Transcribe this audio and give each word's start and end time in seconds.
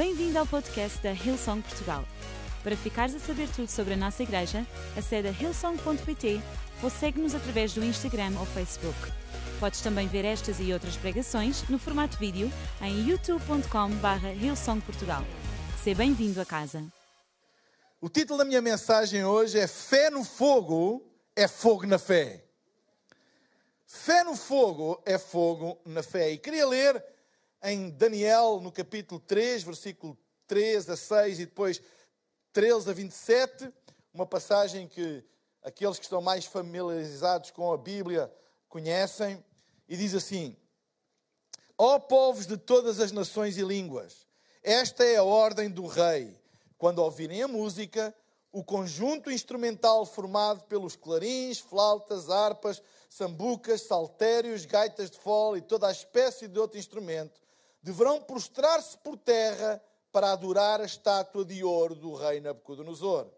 Bem-vindo 0.00 0.38
ao 0.38 0.46
podcast 0.46 0.98
da 1.02 1.12
Hillsong 1.12 1.60
Portugal. 1.60 2.06
Para 2.62 2.74
ficares 2.74 3.14
a 3.14 3.18
saber 3.18 3.46
tudo 3.54 3.68
sobre 3.68 3.92
a 3.92 3.96
nossa 3.98 4.22
igreja, 4.22 4.66
acede 4.96 5.28
a 5.28 5.30
hillsong.pt 5.30 6.40
ou 6.82 6.88
segue-nos 6.88 7.34
através 7.34 7.74
do 7.74 7.84
Instagram 7.84 8.32
ou 8.40 8.46
Facebook. 8.46 8.96
Podes 9.60 9.82
também 9.82 10.08
ver 10.08 10.24
estas 10.24 10.58
e 10.58 10.72
outras 10.72 10.96
pregações 10.96 11.68
no 11.68 11.78
formato 11.78 12.16
vídeo 12.16 12.50
em 12.80 13.10
youtube.com.br 13.10 14.26
hillsongportugal. 14.42 15.22
Seja 15.84 15.98
bem-vindo 15.98 16.40
a 16.40 16.46
casa. 16.46 16.82
O 18.00 18.08
título 18.08 18.38
da 18.38 18.46
minha 18.46 18.62
mensagem 18.62 19.22
hoje 19.22 19.58
é 19.58 19.66
Fé 19.66 20.08
no 20.08 20.24
fogo 20.24 21.04
é 21.36 21.46
fogo 21.46 21.86
na 21.86 21.98
fé. 21.98 22.42
Fé 23.86 24.24
no 24.24 24.34
fogo 24.34 24.98
é 25.04 25.18
fogo 25.18 25.78
na 25.84 26.02
fé. 26.02 26.30
E 26.30 26.38
queria 26.38 26.66
ler 26.66 27.04
em 27.62 27.90
Daniel, 27.90 28.60
no 28.60 28.72
capítulo 28.72 29.20
3, 29.20 29.62
versículo 29.62 30.16
3 30.46 30.90
a 30.90 30.96
6 30.96 31.40
e 31.40 31.46
depois 31.46 31.82
13 32.52 32.90
a 32.90 32.92
27, 32.92 33.72
uma 34.12 34.26
passagem 34.26 34.88
que 34.88 35.24
aqueles 35.62 35.98
que 35.98 36.04
estão 36.04 36.20
mais 36.20 36.44
familiarizados 36.44 37.50
com 37.50 37.72
a 37.72 37.76
Bíblia 37.76 38.32
conhecem, 38.68 39.44
e 39.88 39.96
diz 39.96 40.14
assim: 40.14 40.56
Ó 41.76 41.98
povos 41.98 42.46
de 42.46 42.56
todas 42.56 43.00
as 43.00 43.12
nações 43.12 43.58
e 43.58 43.62
línguas, 43.62 44.26
esta 44.62 45.04
é 45.04 45.16
a 45.16 45.24
ordem 45.24 45.68
do 45.68 45.86
rei. 45.86 46.38
Quando 46.78 47.00
ouvirem 47.00 47.42
a 47.42 47.48
música, 47.48 48.14
o 48.50 48.64
conjunto 48.64 49.30
instrumental 49.30 50.06
formado 50.06 50.64
pelos 50.64 50.96
clarins, 50.96 51.58
flautas, 51.58 52.30
harpas, 52.30 52.82
sambucas, 53.08 53.82
saltérios, 53.82 54.64
gaitas 54.64 55.10
de 55.10 55.18
fole 55.18 55.58
e 55.58 55.62
toda 55.62 55.86
a 55.88 55.92
espécie 55.92 56.48
de 56.48 56.58
outro 56.58 56.78
instrumento, 56.78 57.40
deverão 57.82 58.20
prostrar-se 58.20 58.96
por 58.98 59.16
terra 59.16 59.82
para 60.12 60.32
adorar 60.32 60.80
a 60.80 60.84
estátua 60.84 61.44
de 61.44 61.62
ouro 61.62 61.94
do 61.94 62.14
rei 62.14 62.40
Nabucodonosor. 62.40 63.28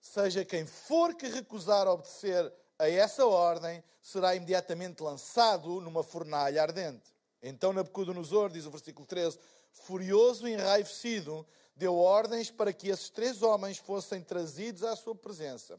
Seja 0.00 0.44
quem 0.44 0.64
for 0.64 1.14
que 1.14 1.26
recusar 1.26 1.88
obedecer 1.88 2.52
a 2.78 2.88
essa 2.88 3.26
ordem, 3.26 3.82
será 4.00 4.34
imediatamente 4.34 5.02
lançado 5.02 5.80
numa 5.80 6.02
fornalha 6.02 6.62
ardente. 6.62 7.12
Então 7.42 7.72
Nabucodonosor, 7.72 8.50
diz 8.50 8.64
o 8.66 8.70
versículo 8.70 9.06
13, 9.06 9.38
furioso 9.72 10.46
e 10.46 10.52
enraivecido, 10.52 11.46
deu 11.74 11.96
ordens 11.96 12.50
para 12.50 12.72
que 12.72 12.88
esses 12.88 13.10
três 13.10 13.42
homens 13.42 13.78
fossem 13.78 14.22
trazidos 14.22 14.82
à 14.84 14.96
sua 14.96 15.14
presença. 15.14 15.78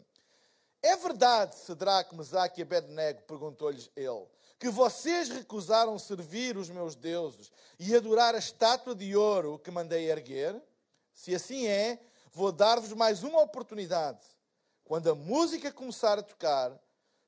É 0.82 0.96
verdade, 0.96 1.56
Cedraque, 1.58 2.16
Mesaque 2.16 2.62
e 2.62 2.64
Abednego, 2.64 3.22
perguntou-lhes 3.24 3.90
ele, 3.96 4.26
que 4.60 4.70
vocês 4.70 5.30
recusaram 5.30 5.98
servir 5.98 6.58
os 6.58 6.70
meus 6.70 6.94
deuses 6.94 7.50
e 7.80 7.96
adorar 7.96 8.36
a 8.36 8.40
estátua 8.40 8.94
de 8.94 9.16
ouro 9.16 9.58
que 9.58 9.72
mandei 9.72 10.12
erguer? 10.12 10.62
Se 11.14 11.34
assim 11.34 11.66
é, 11.66 11.98
vou 12.34 12.52
dar-vos 12.52 12.92
mais 12.92 13.24
uma 13.24 13.42
oportunidade. 13.42 14.26
Quando 14.84 15.10
a 15.10 15.16
música 15.16 15.72
começar 15.72 16.20
a 16.20 16.24
tocar, 16.24 16.78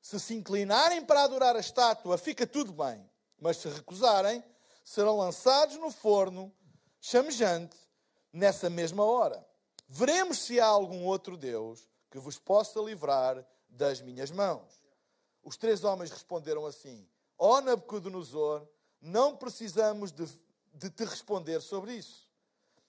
se 0.00 0.20
se 0.20 0.34
inclinarem 0.34 1.04
para 1.04 1.22
adorar 1.22 1.56
a 1.56 1.60
estátua, 1.60 2.18
fica 2.18 2.46
tudo 2.46 2.72
bem. 2.72 3.08
Mas 3.40 3.56
se 3.56 3.68
recusarem, 3.68 4.44
serão 4.84 5.16
lançados 5.16 5.76
no 5.78 5.90
forno 5.90 6.52
chamejante 7.00 7.76
nessa 8.32 8.68
mesma 8.68 9.04
hora. 9.04 9.46
Veremos 9.88 10.38
se 10.38 10.60
há 10.60 10.66
algum 10.66 11.04
outro 11.04 11.36
Deus 11.36 11.88
que 12.10 12.18
vos 12.18 12.38
possa 12.38 12.78
livrar 12.80 13.46
das 13.68 14.02
minhas 14.02 14.30
mãos. 14.30 14.82
Os 15.42 15.56
três 15.56 15.82
homens 15.82 16.10
responderam 16.10 16.66
assim: 16.66 17.08
Ó 17.44 17.56
oh, 17.56 17.60
Nabucodonosor, 17.60 18.64
não 19.00 19.36
precisamos 19.36 20.12
de, 20.12 20.28
de 20.74 20.88
te 20.88 21.04
responder 21.04 21.60
sobre 21.60 21.94
isso. 21.94 22.30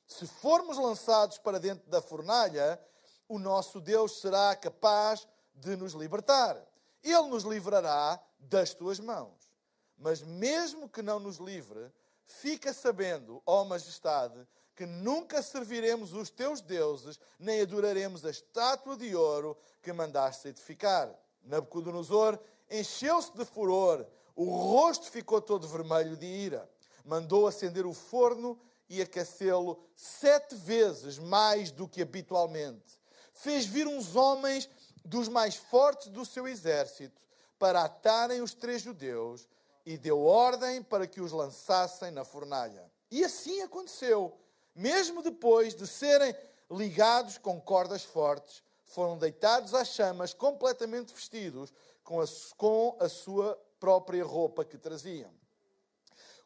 Se 0.05 0.27
formos 0.27 0.77
lançados 0.77 1.39
para 1.39 1.59
dentro 1.59 1.89
da 1.89 1.99
fornalha, 1.99 2.79
o 3.27 3.39
nosso 3.39 3.81
Deus 3.81 4.21
será 4.21 4.55
capaz 4.55 5.27
de 5.55 5.75
nos 5.75 5.93
libertar. 5.93 6.63
Ele 7.03 7.30
nos 7.30 7.43
livrará 7.45 8.23
das 8.37 8.75
tuas 8.75 8.99
mãos. 8.99 9.52
Mas 9.97 10.21
mesmo 10.21 10.87
que 10.87 11.02
não 11.02 11.19
nos 11.19 11.37
livre, 11.37 11.92
fica 12.23 12.71
sabendo, 12.73 13.42
ó 13.47 13.63
Majestade, 13.63 14.47
que 14.75 14.86
nunca 14.86 15.42
serviremos 15.42 16.13
os 16.13 16.30
teus 16.30 16.61
deuses, 16.61 17.19
nem 17.39 17.61
adoraremos 17.61 18.23
a 18.23 18.30
estátua 18.30 18.95
de 18.97 19.15
ouro 19.15 19.58
que 19.81 19.92
mandaste 19.92 20.49
edificar. 20.49 21.11
Nabucodonosor 21.42 22.37
encheu-se 22.69 23.36
de 23.36 23.45
furor 23.45 24.05
o 24.36 24.45
rosto 24.45 25.10
ficou 25.11 25.42
todo 25.42 25.67
vermelho 25.67 26.17
de 26.17 26.26
ira. 26.26 26.70
Mandou 27.05 27.48
acender 27.48 27.86
o 27.86 27.94
forno 27.94 28.60
e 28.89 29.02
aquecê-lo 29.02 29.83
sete 29.95 30.55
vezes 30.55 31.20
mais 31.20 31.71
do 31.71 31.88
que 31.88 32.02
habitualmente. 32.02 32.99
Fez 33.33 33.66
vir 33.66 33.88
uns 33.88 34.16
homens 34.16 34.70
dos 35.04 35.27
mais 35.27 35.55
fortes 35.55 36.08
do 36.10 36.26
seu 36.26 36.48
exército 36.48 37.22
para 37.60 37.83
atarem 37.83 38.42
os 38.42 38.54
três 38.54 38.82
judeus 38.82 39.48
e 39.86 39.98
deu 39.98 40.23
ordem 40.23 40.82
para 40.82 41.08
que 41.08 41.22
os 41.22 41.32
lançassem 41.32 42.11
na 42.11 42.23
fornalha. 42.23 42.89
E 43.11 43.23
assim 43.23 43.61
aconteceu. 43.61 44.38
Mesmo 44.76 45.22
depois 45.22 45.76
de 45.76 45.86
serem 45.86 46.36
ligados 46.72 47.38
com 47.38 47.61
cordas 47.61 48.04
fortes, 48.04 48.64
foram 48.86 49.17
deitados 49.17 49.73
às 49.73 49.89
chamas 49.89 50.33
completamente 50.33 51.14
vestidos 51.14 51.72
com 52.04 52.22
a, 52.22 52.26
com 52.58 52.98
a 52.99 53.08
sua 53.08 53.60
própria 53.83 54.23
roupa 54.23 54.64
que 54.64 54.77
traziam. 54.77 55.30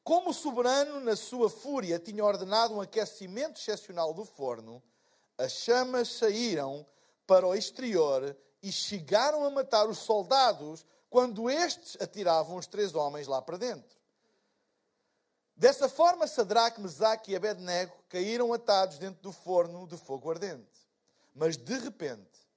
Como 0.03 0.31
o 0.31 0.33
soberano, 0.33 0.99
na 0.99 1.15
sua 1.15 1.51
fúria, 1.51 1.99
tinha 1.99 2.25
ordenado 2.25 2.73
um 2.73 2.81
aquecimento 2.81 3.59
excepcional 3.59 4.11
do 4.11 4.25
forno, 4.25 4.81
as 5.37 5.51
chamas 5.51 6.07
saíram 6.13 6.83
para 7.27 7.45
o 7.45 7.53
exterior 7.53 8.35
e 8.63 8.71
chegaram 8.71 9.45
a 9.45 9.51
matar 9.51 9.87
os 9.87 9.99
soldados 9.99 10.83
quando 11.11 11.47
estes 11.47 11.95
atiravam 12.01 12.57
os 12.57 12.65
três 12.65 12.95
homens 12.95 13.27
lá 13.27 13.39
para 13.39 13.57
dentro. 13.57 13.95
Dessa 15.55 15.87
forma, 15.87 16.25
Sadraque, 16.25 16.81
Mesaque 16.81 17.33
e 17.33 17.35
Abednego 17.35 17.93
caíram 18.09 18.51
atados 18.51 18.97
dentro 18.97 19.21
do 19.21 19.31
forno 19.31 19.85
de 19.85 19.95
fogo 19.95 20.31
ardente. 20.31 20.89
Mas 21.35 21.55
de 21.55 21.77
repente, 21.77 22.47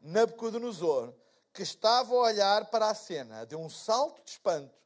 Nabucodonosor 0.00 1.14
que 1.54 1.62
estava 1.62 2.12
a 2.12 2.18
olhar 2.18 2.66
para 2.66 2.90
a 2.90 2.94
cena, 2.94 3.46
deu 3.46 3.60
um 3.60 3.70
salto 3.70 4.24
de 4.24 4.32
espanto 4.32 4.82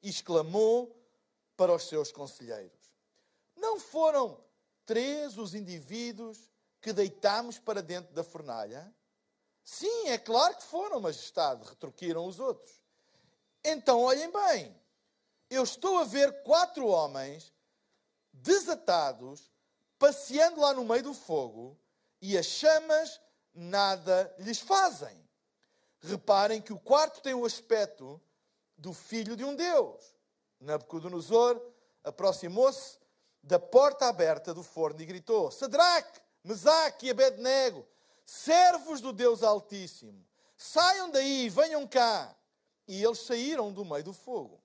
e 0.00 0.08
exclamou 0.08 0.96
para 1.56 1.74
os 1.74 1.88
seus 1.88 2.12
conselheiros: 2.12 2.94
Não 3.56 3.80
foram 3.80 4.38
três 4.86 5.36
os 5.36 5.52
indivíduos 5.52 6.48
que 6.80 6.92
deitámos 6.92 7.58
para 7.58 7.82
dentro 7.82 8.14
da 8.14 8.22
fornalha? 8.22 8.94
Sim, 9.64 10.08
é 10.08 10.18
claro 10.18 10.56
que 10.56 10.62
foram, 10.62 11.00
majestade, 11.00 11.68
retruquiram 11.68 12.24
os 12.26 12.38
outros. 12.38 12.80
Então 13.64 14.00
olhem 14.00 14.30
bem, 14.30 14.80
eu 15.50 15.64
estou 15.64 15.98
a 15.98 16.04
ver 16.04 16.42
quatro 16.42 16.86
homens 16.86 17.52
desatados 18.32 19.52
passeando 19.98 20.60
lá 20.60 20.72
no 20.72 20.84
meio 20.84 21.02
do 21.02 21.14
fogo 21.14 21.78
e 22.20 22.38
as 22.38 22.46
chamas 22.46 23.20
nada 23.52 24.34
lhes 24.38 24.58
fazem. 24.58 25.21
Reparem 26.02 26.60
que 26.60 26.72
o 26.72 26.78
quarto 26.78 27.22
tem 27.22 27.32
o 27.32 27.44
aspecto 27.44 28.20
do 28.76 28.92
filho 28.92 29.36
de 29.36 29.44
um 29.44 29.54
Deus. 29.54 30.14
Nabucodonosor 30.60 31.60
aproximou-se 32.02 32.98
da 33.42 33.58
porta 33.58 34.06
aberta 34.06 34.52
do 34.52 34.62
forno 34.62 35.00
e 35.00 35.06
gritou: 35.06 35.50
Sadraque, 35.50 36.20
Mesaque 36.44 37.06
e 37.06 37.10
Abednego, 37.10 37.86
servos 38.24 39.00
do 39.00 39.12
Deus 39.12 39.42
Altíssimo, 39.42 40.24
saiam 40.56 41.10
daí, 41.10 41.48
venham 41.48 41.86
cá. 41.86 42.36
E 42.86 43.02
eles 43.02 43.20
saíram 43.20 43.72
do 43.72 43.84
meio 43.84 44.02
do 44.02 44.12
fogo. 44.12 44.60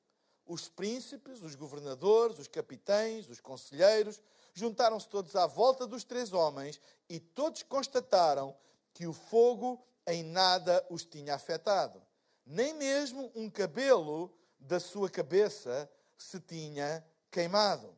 Os 0.45 0.67
príncipes, 0.67 1.43
os 1.43 1.55
governadores, 1.55 2.39
os 2.39 2.47
capitães, 2.47 3.29
os 3.29 3.39
conselheiros, 3.39 4.19
juntaram-se 4.53 5.07
todos 5.07 5.35
à 5.35 5.45
volta 5.45 5.85
dos 5.85 6.03
três 6.03 6.33
homens 6.33 6.81
e 7.07 7.19
todos 7.19 7.61
constataram 7.61 8.57
que 8.93 9.05
o 9.05 9.13
fogo 9.13 9.86
em 10.07 10.23
nada 10.23 10.85
os 10.89 11.03
tinha 11.03 11.35
afetado. 11.35 12.01
Nem 12.45 12.73
mesmo 12.73 13.31
um 13.35 13.49
cabelo 13.49 14.33
da 14.57 14.79
sua 14.79 15.09
cabeça 15.09 15.89
se 16.17 16.39
tinha 16.39 17.05
queimado. 17.29 17.95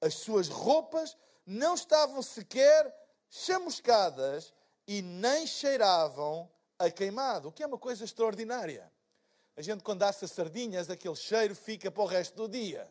As 0.00 0.14
suas 0.14 0.48
roupas 0.48 1.16
não 1.46 1.74
estavam 1.74 2.22
sequer 2.22 2.92
chamuscadas 3.28 4.52
e 4.86 5.02
nem 5.02 5.46
cheiravam 5.46 6.50
a 6.78 6.90
queimado, 6.90 7.48
o 7.48 7.52
que 7.52 7.62
é 7.62 7.66
uma 7.66 7.78
coisa 7.78 8.04
extraordinária. 8.04 8.90
A 9.56 9.62
gente, 9.62 9.84
quando 9.84 10.02
assa 10.02 10.26
sardinhas, 10.26 10.88
aquele 10.88 11.14
cheiro 11.14 11.54
fica 11.54 11.90
para 11.90 12.02
o 12.02 12.06
resto 12.06 12.34
do 12.34 12.48
dia. 12.48 12.90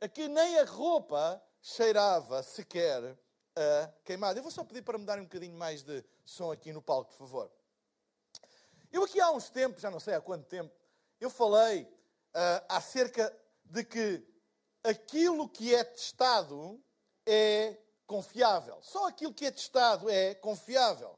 Aqui 0.00 0.28
nem 0.28 0.58
a 0.58 0.64
roupa 0.64 1.42
cheirava 1.60 2.42
sequer 2.42 3.18
uh, 3.60 3.92
queimado. 4.04 4.38
Eu 4.38 4.42
vou 4.42 4.50
só 4.50 4.64
pedir 4.64 4.82
para 4.82 4.98
me 4.98 5.04
darem 5.04 5.22
um 5.22 5.26
bocadinho 5.26 5.56
mais 5.56 5.82
de 5.82 6.04
som 6.24 6.50
aqui 6.50 6.72
no 6.72 6.82
palco, 6.82 7.10
por 7.10 7.18
favor. 7.18 7.50
Eu 8.92 9.04
aqui 9.04 9.20
há 9.20 9.30
uns 9.30 9.50
tempos, 9.50 9.82
já 9.82 9.90
não 9.90 10.00
sei 10.00 10.14
há 10.14 10.20
quanto 10.20 10.46
tempo, 10.46 10.74
eu 11.20 11.30
falei 11.30 11.82
uh, 11.82 12.64
acerca 12.68 13.34
de 13.64 13.84
que 13.84 14.26
aquilo 14.82 15.48
que 15.48 15.74
é 15.74 15.84
testado 15.84 16.82
é 17.26 17.76
confiável. 18.06 18.78
Só 18.82 19.06
aquilo 19.06 19.32
que 19.32 19.46
é 19.46 19.50
testado 19.50 20.08
é 20.10 20.34
confiável. 20.34 21.16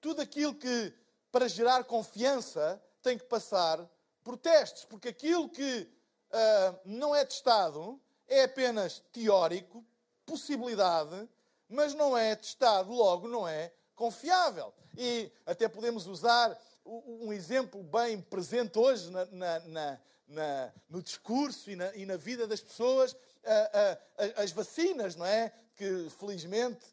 Tudo 0.00 0.20
aquilo 0.20 0.54
que, 0.54 0.92
para 1.30 1.48
gerar 1.48 1.84
confiança, 1.84 2.82
tem 3.02 3.16
que 3.16 3.24
passar 3.24 3.88
por 4.22 4.36
testes, 4.36 4.84
porque 4.84 5.08
aquilo 5.08 5.48
que 5.48 5.88
uh, 6.30 6.80
não 6.84 7.14
é 7.14 7.24
testado 7.24 8.00
é 8.28 8.44
apenas 8.44 9.02
teórico, 9.12 9.84
possibilidade, 10.26 11.28
mas 11.70 11.94
não 11.94 12.18
é 12.18 12.34
testado, 12.34 12.92
logo 12.92 13.28
não 13.28 13.46
é 13.46 13.72
confiável. 13.94 14.74
E 14.96 15.30
até 15.46 15.68
podemos 15.68 16.06
usar 16.06 16.58
um 16.84 17.32
exemplo 17.32 17.82
bem 17.82 18.20
presente 18.20 18.78
hoje 18.78 19.10
na, 19.10 19.24
na, 19.60 19.98
na, 20.26 20.72
no 20.88 21.00
discurso 21.00 21.70
e 21.70 21.76
na, 21.76 21.94
e 21.94 22.04
na, 22.04 22.16
vida 22.16 22.46
das 22.46 22.60
pessoas, 22.60 23.14
as 24.36 24.50
vacinas, 24.50 25.14
não 25.14 25.24
é? 25.24 25.52
Que 25.76 26.10
felizmente 26.18 26.84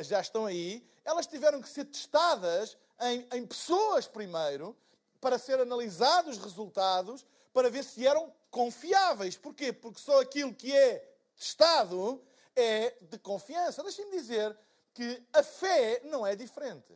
já 0.00 0.20
estão 0.20 0.46
aí, 0.46 0.86
elas 1.04 1.26
tiveram 1.26 1.62
que 1.62 1.68
ser 1.68 1.86
testadas 1.86 2.76
em, 3.00 3.26
em 3.32 3.46
pessoas 3.46 4.06
primeiro, 4.06 4.76
para 5.20 5.38
ser 5.38 5.58
analisados 5.60 6.36
os 6.36 6.44
resultados, 6.44 7.24
para 7.52 7.70
ver 7.70 7.82
se 7.82 8.06
eram 8.06 8.32
confiáveis. 8.50 9.36
Porquê? 9.36 9.72
Porque 9.72 10.00
só 10.00 10.20
aquilo 10.20 10.54
que 10.54 10.74
é 10.74 11.04
testado 11.36 12.22
é 12.58 12.96
de 13.00 13.18
confiança. 13.18 13.82
Deixem-me 13.82 14.10
dizer 14.12 14.56
que 14.92 15.22
a 15.32 15.42
fé 15.42 16.00
não 16.04 16.26
é 16.26 16.34
diferente. 16.34 16.92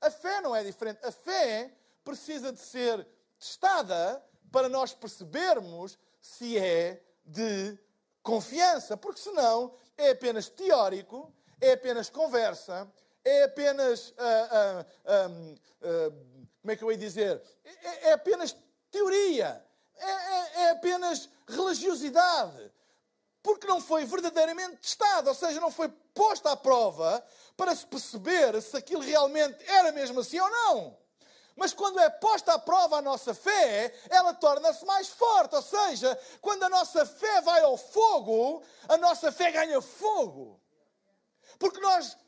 A 0.00 0.10
fé 0.10 0.40
não 0.40 0.54
é 0.54 0.62
diferente. 0.62 1.04
A 1.04 1.10
fé 1.10 1.74
precisa 2.04 2.52
de 2.52 2.60
ser 2.60 3.06
testada 3.38 4.24
para 4.52 4.68
nós 4.68 4.94
percebermos 4.94 5.98
se 6.20 6.56
é 6.56 7.02
de 7.24 7.78
confiança, 8.22 8.96
porque 8.96 9.20
senão 9.20 9.74
é 9.96 10.10
apenas 10.10 10.48
teórico, 10.48 11.32
é 11.60 11.72
apenas 11.72 12.08
conversa, 12.08 12.90
é 13.24 13.44
apenas. 13.44 14.10
Uh, 14.10 14.84
uh, 15.04 16.10
uh, 16.12 16.48
como 16.60 16.72
é 16.72 16.76
que 16.76 16.84
eu 16.84 16.90
ia 16.90 16.98
dizer? 16.98 17.42
É, 17.64 18.10
é 18.10 18.12
apenas 18.12 18.56
teoria, 18.90 19.64
é, 19.96 20.10
é, 20.10 20.62
é 20.62 20.70
apenas 20.70 21.28
religiosidade 21.46 22.70
porque 23.48 23.66
não 23.66 23.80
foi 23.80 24.04
verdadeiramente 24.04 24.76
testado, 24.76 25.30
ou 25.30 25.34
seja, 25.34 25.58
não 25.58 25.70
foi 25.70 25.88
posto 26.12 26.46
à 26.48 26.54
prova 26.54 27.24
para 27.56 27.74
se 27.74 27.86
perceber 27.86 28.60
se 28.60 28.76
aquilo 28.76 29.00
realmente 29.00 29.56
era 29.66 29.90
mesmo 29.90 30.20
assim 30.20 30.38
ou 30.38 30.50
não. 30.50 30.98
Mas 31.56 31.72
quando 31.72 31.98
é 31.98 32.10
posta 32.10 32.52
à 32.52 32.58
prova 32.58 32.98
a 32.98 33.02
nossa 33.02 33.32
fé, 33.32 33.94
ela 34.10 34.34
torna-se 34.34 34.84
mais 34.84 35.08
forte. 35.08 35.54
Ou 35.54 35.62
seja, 35.62 36.20
quando 36.42 36.62
a 36.64 36.68
nossa 36.68 37.06
fé 37.06 37.40
vai 37.40 37.62
ao 37.62 37.78
fogo, 37.78 38.62
a 38.86 38.98
nossa 38.98 39.32
fé 39.32 39.50
ganha 39.50 39.80
fogo. 39.80 40.60
Porque 41.58 41.80
nós 41.80 42.18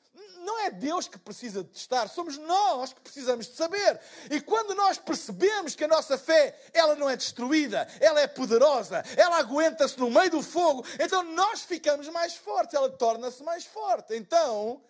não 0.41 0.59
é 0.61 0.71
Deus 0.71 1.07
que 1.07 1.19
precisa 1.19 1.63
de 1.63 1.71
testar, 1.71 2.09
somos 2.09 2.37
nós 2.39 2.93
que 2.93 3.01
precisamos 3.01 3.47
de 3.47 3.57
saber. 3.57 4.01
E 4.31 4.41
quando 4.41 4.75
nós 4.75 4.99
percebemos 4.99 5.75
que 5.75 5.85
a 5.85 5.89
nossa 5.89 6.19
fé, 6.19 6.59
ela 6.73 6.97
não 6.97 7.09
é 7.09 7.17
destruída, 7.17 7.87
ela 8.01 8.21
é 8.21 8.27
poderosa, 8.27 9.03
ela 9.17 9.39
aguenta-se 9.39 9.99
no 9.99 10.11
meio 10.11 10.31
do 10.31 10.43
fogo, 10.43 10.85
então 10.99 11.23
nós 11.23 11.63
ficamos 11.63 12.09
mais 12.09 12.35
fortes, 12.35 12.75
ela 12.75 12.91
torna-se 12.91 13.43
mais 13.43 13.65
forte. 13.65 14.15
Então, 14.17 14.83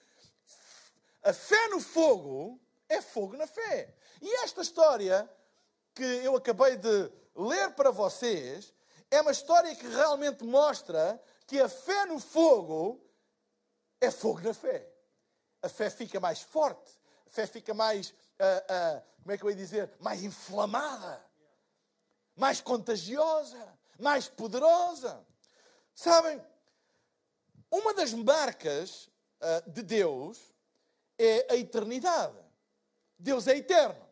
a 1.23 1.33
fé 1.33 1.69
no 1.69 1.81
fogo 1.81 2.61
é 2.89 3.03
fogo 3.03 3.37
na 3.37 3.47
fé. 3.47 3.95
E 4.23 4.45
esta 4.45 4.63
história 4.63 5.31
que 5.95 6.03
eu 6.03 6.37
acabei 6.37 6.77
de 6.77 7.11
ler 7.37 7.71
para 7.73 7.91
vocês 7.91 8.73
é 9.11 9.21
uma 9.21 9.33
história 9.33 9.75
que 9.75 9.87
realmente 9.89 10.45
mostra 10.45 11.21
que 11.47 11.61
a 11.61 11.69
fé 11.69 12.07
no 12.07 12.21
fogo 12.21 13.05
é 14.01 14.11
fogo 14.11 14.41
na 14.41 14.55
fé 14.55 14.90
a 15.63 15.69
fé 15.69 15.91
fica 15.91 16.19
mais 16.19 16.41
forte, 16.41 16.91
a 17.27 17.31
fé 17.31 17.47
fica 17.47 17.75
mais, 17.75 18.11
uh, 18.11 18.99
uh, 18.99 19.03
como 19.23 19.33
é 19.33 19.39
que 19.39 19.45
eu 19.45 19.51
ia 19.51 19.57
dizer, 19.57 19.93
mais 20.01 20.23
inflamada, 20.23 21.25
mais 22.37 22.61
contagiosa, 22.61 23.79
mais 23.99 24.29
poderosa. 24.29 25.25
Sabem, 25.95 26.43
uma 27.71 27.95
das 27.95 28.13
marcas 28.13 29.07
uh, 29.41 29.71
de 29.71 29.83
Deus 29.83 30.53
é 31.19 31.53
a 31.53 31.57
eternidade. 31.57 32.39
Deus 33.19 33.47
é 33.47 33.57
eterno. 33.57 34.09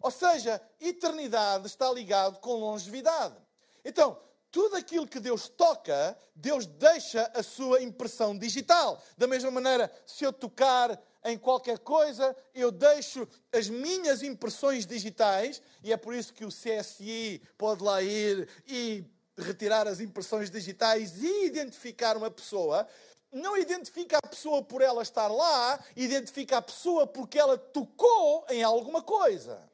Ou 0.00 0.10
seja, 0.10 0.60
eternidade 0.78 1.66
está 1.66 1.90
ligado 1.90 2.38
com 2.40 2.56
longevidade. 2.56 3.34
Então, 3.82 4.20
tudo 4.54 4.76
aquilo 4.76 5.04
que 5.04 5.18
Deus 5.18 5.48
toca, 5.48 6.16
Deus 6.32 6.64
deixa 6.64 7.28
a 7.34 7.42
sua 7.42 7.82
impressão 7.82 8.38
digital. 8.38 9.02
Da 9.18 9.26
mesma 9.26 9.50
maneira, 9.50 9.90
se 10.06 10.24
eu 10.24 10.32
tocar 10.32 10.96
em 11.24 11.36
qualquer 11.36 11.80
coisa, 11.80 12.36
eu 12.54 12.70
deixo 12.70 13.26
as 13.52 13.68
minhas 13.68 14.22
impressões 14.22 14.86
digitais, 14.86 15.60
e 15.82 15.92
é 15.92 15.96
por 15.96 16.14
isso 16.14 16.32
que 16.32 16.44
o 16.44 16.50
CSI 16.50 17.42
pode 17.58 17.82
lá 17.82 18.00
ir 18.00 18.48
e 18.64 19.04
retirar 19.36 19.88
as 19.88 19.98
impressões 19.98 20.52
digitais 20.52 21.20
e 21.20 21.46
identificar 21.46 22.16
uma 22.16 22.30
pessoa. 22.30 22.86
Não 23.32 23.56
identifica 23.56 24.18
a 24.18 24.28
pessoa 24.28 24.62
por 24.62 24.82
ela 24.82 25.02
estar 25.02 25.26
lá, 25.26 25.84
identifica 25.96 26.58
a 26.58 26.62
pessoa 26.62 27.08
porque 27.08 27.40
ela 27.40 27.58
tocou 27.58 28.46
em 28.48 28.62
alguma 28.62 29.02
coisa 29.02 29.68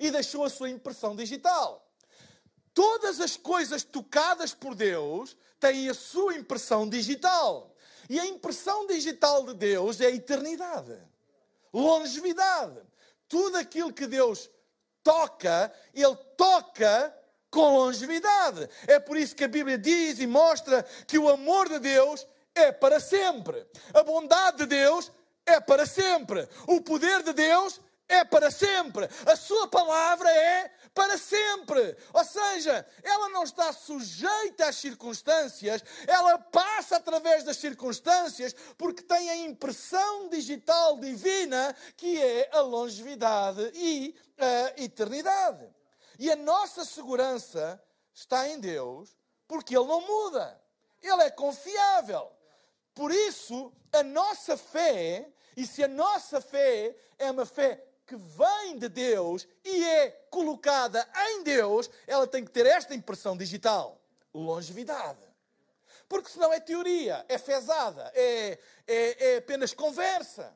e 0.00 0.10
deixou 0.10 0.42
a 0.42 0.48
sua 0.48 0.70
impressão 0.70 1.14
digital. 1.14 1.81
Todas 2.74 3.20
as 3.20 3.36
coisas 3.36 3.82
tocadas 3.82 4.54
por 4.54 4.74
Deus 4.74 5.36
têm 5.60 5.88
a 5.88 5.94
sua 5.94 6.34
impressão 6.34 6.88
digital. 6.88 7.74
E 8.08 8.18
a 8.18 8.26
impressão 8.26 8.86
digital 8.86 9.44
de 9.46 9.54
Deus 9.54 10.00
é 10.00 10.06
a 10.06 10.10
eternidade, 10.10 10.96
longevidade. 11.72 12.80
Tudo 13.28 13.56
aquilo 13.56 13.92
que 13.92 14.06
Deus 14.06 14.50
toca, 15.02 15.72
Ele 15.94 16.16
toca 16.36 17.16
com 17.50 17.76
longevidade. 17.76 18.68
É 18.86 18.98
por 18.98 19.16
isso 19.16 19.36
que 19.36 19.44
a 19.44 19.48
Bíblia 19.48 19.78
diz 19.78 20.18
e 20.18 20.26
mostra 20.26 20.82
que 21.06 21.18
o 21.18 21.28
amor 21.28 21.68
de 21.68 21.78
Deus 21.78 22.26
é 22.54 22.72
para 22.72 22.98
sempre. 22.98 23.66
A 23.92 24.02
bondade 24.02 24.58
de 24.58 24.66
Deus 24.66 25.12
é 25.46 25.60
para 25.60 25.86
sempre. 25.86 26.48
O 26.66 26.80
poder 26.80 27.22
de 27.22 27.32
Deus 27.32 27.78
é 27.78 27.82
para 28.32 28.50
sempre. 28.50 29.08
A 29.26 29.36
sua 29.36 29.68
palavra 29.68 30.30
é 30.30 30.70
para 30.94 31.18
sempre. 31.18 31.96
Ou 32.12 32.24
seja, 32.24 32.86
ela 33.02 33.28
não 33.28 33.44
está 33.44 33.72
sujeita 33.72 34.68
às 34.68 34.76
circunstâncias, 34.76 35.84
ela 36.06 36.38
passa 36.38 36.96
através 36.96 37.44
das 37.44 37.56
circunstâncias 37.56 38.54
porque 38.76 39.02
tem 39.02 39.30
a 39.30 39.36
impressão 39.36 40.28
digital 40.28 40.98
divina 40.98 41.74
que 41.96 42.20
é 42.20 42.50
a 42.52 42.60
longevidade 42.60 43.70
e 43.74 44.14
a 44.38 44.82
eternidade. 44.82 45.68
E 46.18 46.30
a 46.30 46.36
nossa 46.36 46.84
segurança 46.84 47.82
está 48.14 48.48
em 48.48 48.60
Deus 48.60 49.16
porque 49.46 49.76
Ele 49.76 49.86
não 49.86 50.00
muda. 50.00 50.60
Ele 51.02 51.22
é 51.22 51.30
confiável. 51.30 52.30
Por 52.94 53.10
isso, 53.10 53.72
a 53.92 54.02
nossa 54.02 54.56
fé, 54.56 55.30
e 55.56 55.66
se 55.66 55.82
a 55.82 55.88
nossa 55.88 56.40
fé 56.40 56.94
é 57.18 57.30
uma 57.30 57.44
fé 57.44 57.82
que 58.12 58.16
vem 58.16 58.78
de 58.78 58.90
Deus 58.90 59.48
e 59.64 59.84
é 59.84 60.10
colocada 60.28 61.08
em 61.28 61.42
Deus, 61.42 61.88
ela 62.06 62.26
tem 62.26 62.44
que 62.44 62.50
ter 62.50 62.66
esta 62.66 62.94
impressão 62.94 63.36
digital: 63.36 63.98
longevidade. 64.34 65.26
Porque 66.06 66.28
senão 66.28 66.52
é 66.52 66.60
teoria, 66.60 67.24
é 67.26 67.38
fezada, 67.38 68.12
é, 68.14 68.58
é, 68.86 69.32
é 69.32 69.36
apenas 69.38 69.72
conversa, 69.72 70.54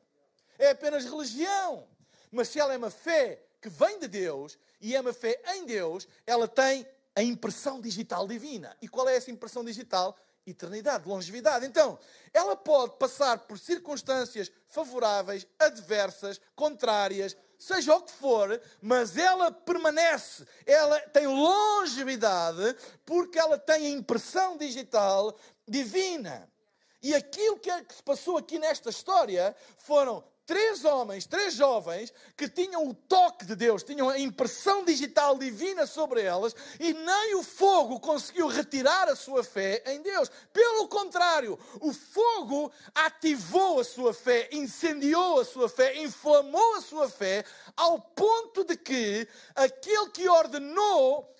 é 0.58 0.70
apenas 0.70 1.06
religião. 1.06 1.88
Mas 2.30 2.48
se 2.48 2.60
ela 2.60 2.74
é 2.74 2.76
uma 2.76 2.90
fé 2.90 3.42
que 3.62 3.70
vem 3.70 3.98
de 4.00 4.08
Deus 4.08 4.58
e 4.78 4.94
é 4.94 5.00
uma 5.00 5.14
fé 5.14 5.40
em 5.54 5.64
Deus, 5.64 6.06
ela 6.26 6.46
tem 6.46 6.86
a 7.14 7.22
impressão 7.22 7.80
digital 7.80 8.28
divina. 8.28 8.76
E 8.82 8.88
qual 8.88 9.08
é 9.08 9.16
essa 9.16 9.30
impressão 9.30 9.64
digital? 9.64 10.14
Eternidade, 10.46 11.08
longevidade. 11.08 11.66
Então, 11.66 11.98
ela 12.32 12.54
pode 12.54 12.96
passar 12.96 13.38
por 13.38 13.58
circunstâncias 13.58 14.50
favoráveis, 14.68 15.46
adversas, 15.58 16.40
contrárias, 16.54 17.36
seja 17.58 17.94
o 17.94 18.02
que 18.02 18.12
for, 18.12 18.60
mas 18.80 19.16
ela 19.16 19.50
permanece, 19.50 20.46
ela 20.64 21.00
tem 21.00 21.26
longevidade, 21.26 22.76
porque 23.04 23.38
ela 23.38 23.58
tem 23.58 23.86
a 23.86 23.90
impressão 23.90 24.56
digital 24.56 25.36
divina. 25.66 26.48
E 27.02 27.14
aquilo 27.14 27.58
que, 27.58 27.70
é 27.70 27.84
que 27.84 27.94
se 27.94 28.02
passou 28.02 28.36
aqui 28.36 28.58
nesta 28.58 28.90
história 28.90 29.54
foram 29.76 30.24
três 30.46 30.84
homens, 30.84 31.26
três 31.26 31.54
jovens, 31.54 32.12
que 32.36 32.48
tinham 32.48 32.88
o 32.88 32.94
toque 32.94 33.44
de 33.44 33.56
Deus, 33.56 33.82
tinham 33.82 34.08
a 34.08 34.18
impressão 34.18 34.84
digital 34.84 35.36
divina 35.36 35.86
sobre 35.86 36.22
elas, 36.22 36.54
e 36.78 36.94
nem 36.94 37.34
o 37.34 37.42
fogo 37.42 37.98
conseguiu 37.98 38.46
retirar 38.46 39.08
a 39.08 39.16
sua 39.16 39.42
fé 39.42 39.82
em 39.86 40.00
Deus. 40.00 40.30
Pelo 40.52 40.86
contrário, 40.88 41.58
o 41.80 41.92
fogo 41.92 42.72
ativou 42.94 43.80
a 43.80 43.84
sua 43.84 44.14
fé, 44.14 44.48
incendiou 44.52 45.40
a 45.40 45.44
sua 45.44 45.68
fé, 45.68 46.00
inflamou 46.00 46.76
a 46.76 46.80
sua 46.80 47.08
fé, 47.08 47.44
ao 47.76 48.00
ponto 48.00 48.64
de 48.64 48.76
que 48.76 49.28
aquele 49.54 50.10
que 50.10 50.28
ordenou 50.28 51.35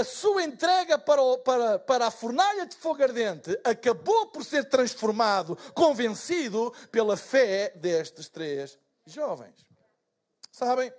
a 0.00 0.04
sua 0.04 0.42
entrega 0.42 0.98
para, 0.98 1.22
o, 1.22 1.38
para, 1.38 1.78
para 1.78 2.06
a 2.06 2.10
fornalha 2.10 2.66
de 2.66 2.76
fogo 2.76 3.02
ardente 3.02 3.58
acabou 3.64 4.26
por 4.26 4.44
ser 4.44 4.68
transformado, 4.68 5.56
convencido 5.74 6.72
pela 6.90 7.16
fé 7.16 7.70
destes 7.76 8.28
três 8.28 8.78
jovens. 9.06 9.64
Sabem? 10.52 10.92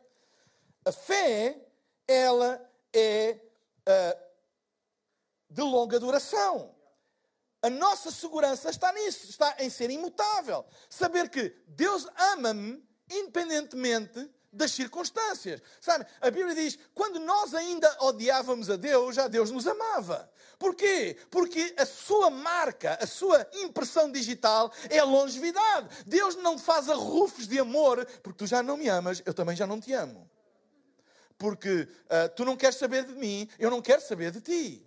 A 0.85 0.91
fé, 0.91 1.59
ela 2.07 2.59
é 2.93 3.39
uh, 3.87 4.27
de 5.49 5.61
longa 5.61 5.99
duração. 5.99 6.75
A 7.61 7.69
nossa 7.69 8.11
segurança 8.11 8.69
está 8.69 8.91
nisso, 8.93 9.29
está 9.29 9.55
em 9.59 9.69
ser 9.69 9.89
imutável. 9.89 10.65
Saber 10.89 11.29
que 11.29 11.49
Deus 11.67 12.07
ama-me 12.33 12.85
independentemente 13.09 14.29
das 14.57 14.71
circunstâncias. 14.71 15.61
Sabe, 15.79 16.05
a 16.19 16.29
Bíblia 16.29 16.55
diz: 16.55 16.77
quando 16.93 17.19
nós 17.19 17.53
ainda 17.53 17.95
odiávamos 18.01 18.69
a 18.69 18.75
Deus, 18.75 19.15
já 19.15 19.27
Deus 19.27 19.51
nos 19.51 19.65
amava. 19.67 20.29
Porquê? 20.59 21.15
Porque 21.29 21.73
a 21.77 21.85
sua 21.85 22.29
marca, 22.29 22.97
a 22.99 23.05
sua 23.05 23.47
impressão 23.53 24.11
digital 24.11 24.71
é 24.89 24.97
a 24.97 25.03
longevidade. 25.03 25.87
Deus 26.05 26.35
não 26.35 26.57
faz 26.57 26.89
arrufos 26.89 27.47
de 27.47 27.59
amor, 27.59 28.05
porque 28.23 28.39
tu 28.39 28.47
já 28.47 28.63
não 28.63 28.75
me 28.75 28.89
amas, 28.89 29.21
eu 29.25 29.33
também 29.33 29.55
já 29.55 29.67
não 29.67 29.79
te 29.79 29.93
amo. 29.93 30.29
Porque 31.37 31.81
uh, 31.81 32.29
tu 32.35 32.43
não 32.43 32.57
queres 32.57 32.77
saber 32.77 33.05
de 33.05 33.13
mim, 33.13 33.47
eu 33.59 33.69
não 33.69 33.81
quero 33.81 34.01
saber 34.01 34.31
de 34.31 34.41
ti. 34.41 34.83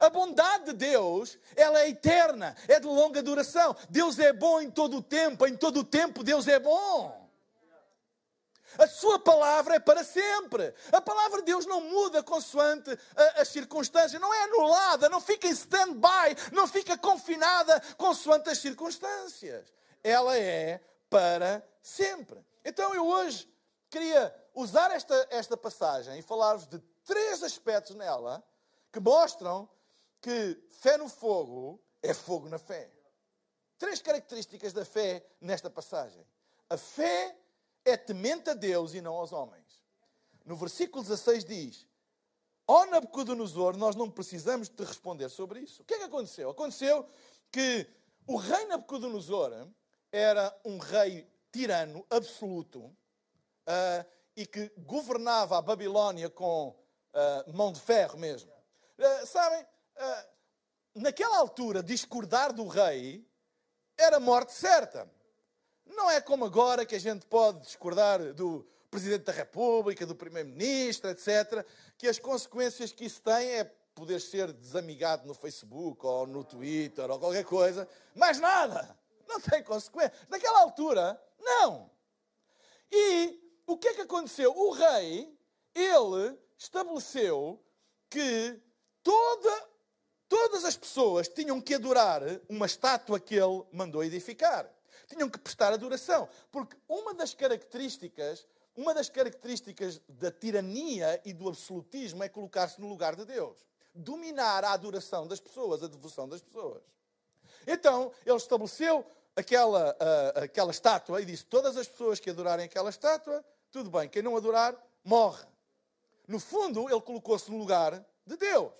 A 0.00 0.08
bondade 0.08 0.66
de 0.66 0.72
Deus, 0.72 1.38
ela 1.56 1.80
é 1.80 1.88
eterna, 1.88 2.56
é 2.66 2.78
de 2.78 2.86
longa 2.86 3.22
duração. 3.22 3.76
Deus 3.90 4.18
é 4.18 4.32
bom 4.32 4.60
em 4.60 4.70
todo 4.70 4.98
o 4.98 5.02
tempo, 5.02 5.46
em 5.46 5.56
todo 5.56 5.80
o 5.80 5.84
tempo 5.84 6.22
Deus 6.22 6.46
é 6.48 6.58
bom. 6.58 7.17
A 8.76 8.86
sua 8.86 9.18
palavra 9.18 9.76
é 9.76 9.78
para 9.78 10.04
sempre. 10.04 10.74
A 10.92 11.00
palavra 11.00 11.38
de 11.38 11.46
Deus 11.46 11.64
não 11.64 11.80
muda 11.80 12.22
consoante 12.22 12.90
as 13.36 13.48
circunstâncias, 13.48 14.20
não 14.20 14.32
é 14.32 14.44
anulada, 14.44 15.08
não 15.08 15.20
fica 15.20 15.46
em 15.46 15.52
stand-by, 15.52 16.36
não 16.52 16.66
fica 16.66 16.98
confinada 16.98 17.80
consoante 17.96 18.50
as 18.50 18.58
circunstâncias. 18.58 19.72
Ela 20.02 20.36
é 20.36 20.80
para 21.08 21.66
sempre. 21.82 22.44
Então 22.64 22.94
eu 22.94 23.06
hoje 23.06 23.50
queria 23.88 24.34
usar 24.54 24.90
esta, 24.90 25.26
esta 25.30 25.56
passagem 25.56 26.18
e 26.18 26.22
falar-vos 26.22 26.66
de 26.66 26.78
três 27.04 27.42
aspectos 27.42 27.96
nela 27.96 28.44
que 28.92 29.00
mostram 29.00 29.68
que 30.20 30.60
fé 30.68 30.96
no 30.96 31.08
fogo 31.08 31.80
é 32.02 32.12
fogo 32.12 32.48
na 32.48 32.58
fé. 32.58 32.90
Três 33.78 34.02
características 34.02 34.72
da 34.72 34.84
fé 34.84 35.24
nesta 35.40 35.70
passagem. 35.70 36.26
A 36.68 36.76
fé 36.76 37.36
é 37.90 37.96
temente 37.96 38.50
a 38.50 38.54
Deus 38.54 38.94
e 38.94 39.00
não 39.00 39.14
aos 39.14 39.32
homens. 39.32 39.82
No 40.44 40.56
versículo 40.56 41.02
16 41.02 41.44
diz: 41.44 41.86
Ó 42.66 42.82
oh, 42.82 42.86
Nabucodonosor, 42.86 43.76
nós 43.76 43.96
não 43.96 44.10
precisamos 44.10 44.68
te 44.68 44.82
responder 44.82 45.28
sobre 45.28 45.60
isso. 45.60 45.82
O 45.82 45.84
que 45.84 45.94
é 45.94 45.98
que 45.98 46.04
aconteceu? 46.04 46.50
Aconteceu 46.50 47.06
que 47.50 47.86
o 48.26 48.36
rei 48.36 48.66
Nabucodonosor 48.66 49.68
era 50.12 50.54
um 50.64 50.78
rei 50.78 51.26
tirano 51.52 52.06
absoluto 52.10 52.80
uh, 52.80 54.06
e 54.36 54.46
que 54.46 54.70
governava 54.78 55.58
a 55.58 55.62
Babilónia 55.62 56.28
com 56.28 56.68
uh, 56.68 57.52
mão 57.56 57.72
de 57.72 57.80
ferro 57.80 58.18
mesmo. 58.18 58.52
Uh, 58.98 59.26
sabem, 59.26 59.66
naquela 60.94 61.38
altura, 61.38 61.82
discordar 61.82 62.52
do 62.52 62.66
rei 62.66 63.26
era 63.96 64.20
morte 64.20 64.52
certa. 64.52 65.10
Não 65.88 66.10
é 66.10 66.20
como 66.20 66.44
agora 66.44 66.84
que 66.84 66.94
a 66.94 67.00
gente 67.00 67.26
pode 67.26 67.60
discordar 67.60 68.32
do 68.34 68.66
Presidente 68.90 69.24
da 69.24 69.32
República, 69.32 70.06
do 70.06 70.14
Primeiro-Ministro, 70.14 71.10
etc., 71.10 71.66
que 71.96 72.08
as 72.08 72.18
consequências 72.18 72.92
que 72.92 73.04
isso 73.04 73.20
tem 73.22 73.50
é 73.58 73.64
poder 73.94 74.20
ser 74.20 74.52
desamigado 74.52 75.26
no 75.26 75.34
Facebook 75.34 76.06
ou 76.06 76.26
no 76.26 76.44
Twitter 76.44 77.10
ou 77.10 77.18
qualquer 77.18 77.44
coisa, 77.44 77.88
mas 78.14 78.38
nada. 78.38 78.96
Não 79.28 79.40
tem 79.40 79.62
consequências. 79.62 80.18
Naquela 80.28 80.60
altura, 80.60 81.20
não. 81.38 81.90
E 82.90 83.38
o 83.66 83.76
que 83.76 83.88
é 83.88 83.94
que 83.94 84.00
aconteceu? 84.02 84.56
O 84.56 84.70
rei, 84.70 85.36
ele 85.74 86.38
estabeleceu 86.56 87.62
que 88.08 88.58
toda, 89.02 89.68
todas 90.28 90.64
as 90.64 90.76
pessoas 90.76 91.28
tinham 91.28 91.60
que 91.60 91.74
adorar 91.74 92.22
uma 92.48 92.66
estátua 92.66 93.20
que 93.20 93.34
ele 93.34 93.64
mandou 93.72 94.02
edificar 94.02 94.72
tinham 95.08 95.28
que 95.28 95.38
prestar 95.38 95.72
adoração. 95.72 96.28
Porque 96.52 96.76
uma 96.88 97.14
das 97.14 97.34
características, 97.34 98.46
uma 98.76 98.94
das 98.94 99.08
características 99.08 100.00
da 100.08 100.30
tirania 100.30 101.20
e 101.24 101.32
do 101.32 101.48
absolutismo 101.48 102.22
é 102.22 102.28
colocar-se 102.28 102.80
no 102.80 102.88
lugar 102.88 103.16
de 103.16 103.24
Deus. 103.24 103.66
Dominar 103.94 104.64
a 104.64 104.72
adoração 104.72 105.26
das 105.26 105.40
pessoas, 105.40 105.82
a 105.82 105.88
devoção 105.88 106.28
das 106.28 106.42
pessoas. 106.42 106.82
Então, 107.66 108.12
ele 108.24 108.36
estabeleceu 108.36 109.04
aquela, 109.34 109.92
uh, 109.92 110.44
aquela 110.44 110.70
estátua 110.70 111.20
e 111.20 111.24
disse: 111.24 111.44
Todas 111.44 111.76
as 111.76 111.88
pessoas 111.88 112.20
que 112.20 112.30
adorarem 112.30 112.66
aquela 112.66 112.90
estátua, 112.90 113.44
tudo 113.70 113.90
bem, 113.90 114.08
quem 114.08 114.22
não 114.22 114.36
adorar, 114.36 114.76
morre. 115.04 115.44
No 116.26 116.38
fundo, 116.38 116.88
ele 116.88 117.00
colocou-se 117.00 117.50
no 117.50 117.58
lugar 117.58 118.04
de 118.26 118.36
Deus. 118.36 118.70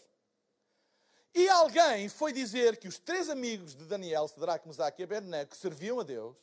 E 1.34 1.48
alguém 1.48 2.08
foi 2.08 2.32
dizer 2.32 2.76
que 2.78 2.88
os 2.88 2.98
três 2.98 3.28
amigos 3.28 3.74
de 3.74 3.84
Daniel, 3.84 4.26
Sadraque, 4.28 4.66
Mesaque 4.66 5.02
e 5.02 5.04
Abednego, 5.04 5.50
que 5.50 5.56
serviam 5.56 6.00
a 6.00 6.02
Deus, 6.02 6.36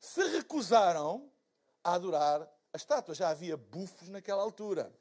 se 0.00 0.22
recusaram 0.28 1.30
a 1.84 1.94
adorar 1.94 2.42
a 2.72 2.76
estátua. 2.76 3.14
Já 3.14 3.28
havia 3.28 3.56
bufos 3.56 4.08
naquela 4.08 4.42
altura. 4.42 4.92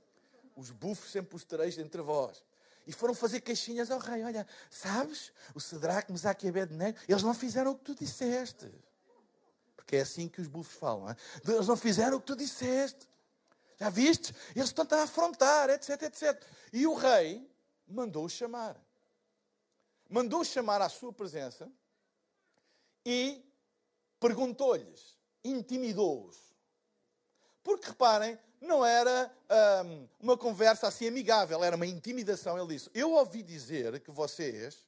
Os 0.56 0.72
bufos 0.72 1.12
sempre 1.12 1.36
os 1.36 1.44
tereis 1.44 1.78
entre 1.78 2.02
vós. 2.02 2.44
E 2.86 2.92
foram 2.92 3.14
fazer 3.14 3.42
queixinhas 3.42 3.90
ao 3.92 4.00
rei. 4.00 4.24
Olha, 4.24 4.46
sabes, 4.70 5.32
o 5.56 5.60
Sadraque, 5.60 6.12
Mesaque 6.12 6.46
e 6.46 6.50
Abednego, 6.50 6.98
eles 7.08 7.24
não 7.24 7.34
fizeram 7.34 7.72
o 7.72 7.76
que 7.76 7.86
tu 7.86 7.96
disseste. 7.96 8.70
Porque 9.76 9.96
é 9.96 10.02
assim 10.02 10.28
que 10.28 10.42
os 10.42 10.48
bufos 10.48 10.76
falam. 10.76 11.10
Hein? 11.10 11.16
Eles 11.48 11.68
não 11.68 11.78
fizeram 11.78 12.18
o 12.18 12.20
que 12.20 12.28
tu 12.28 12.36
disseste. 12.36 13.08
Já 13.78 13.90
viste? 13.90 14.36
Eles 14.56 14.70
estão 14.70 14.86
a 14.92 15.04
afrontar, 15.04 15.70
etc, 15.70 16.02
etc. 16.02 16.44
E 16.74 16.86
o 16.86 16.94
rei 16.94 17.50
mandou-os 17.88 18.34
chamar 18.34 18.76
mandou 20.10 20.44
chamar 20.44 20.82
à 20.82 20.90
sua 20.90 21.14
presença 21.14 21.72
e 23.06 23.42
perguntou-lhes, 24.20 25.18
intimidou-os. 25.44 26.38
Porque 27.64 27.88
reparem, 27.88 28.38
não 28.60 28.86
era 28.86 29.32
hum, 29.86 30.08
uma 30.20 30.38
conversa 30.38 30.88
assim 30.88 31.08
amigável, 31.08 31.64
era 31.64 31.76
uma 31.76 31.86
intimidação. 31.86 32.58
Ele 32.58 32.76
disse: 32.76 32.90
Eu 32.94 33.12
ouvi 33.12 33.44
dizer 33.44 34.00
que 34.02 34.12
vocês 34.12 34.86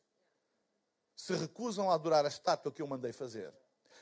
se 1.15 1.33
recusam 1.35 1.91
a 1.91 1.93
adorar 1.93 2.25
a 2.25 2.29
estátua 2.29 2.71
que 2.71 2.81
eu 2.81 2.87
mandei 2.87 3.13
fazer. 3.13 3.53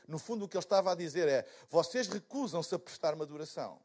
No 0.08 0.18
fundo, 0.18 0.46
o 0.46 0.48
que 0.48 0.56
ele 0.56 0.64
estava 0.64 0.92
a 0.92 0.96
dizer 0.96 1.28
é: 1.28 1.48
Vocês 1.70 2.08
recusam-se 2.08 2.74
a 2.74 2.80
prestar 2.80 3.14
uma 3.14 3.26
adoração. 3.26 3.80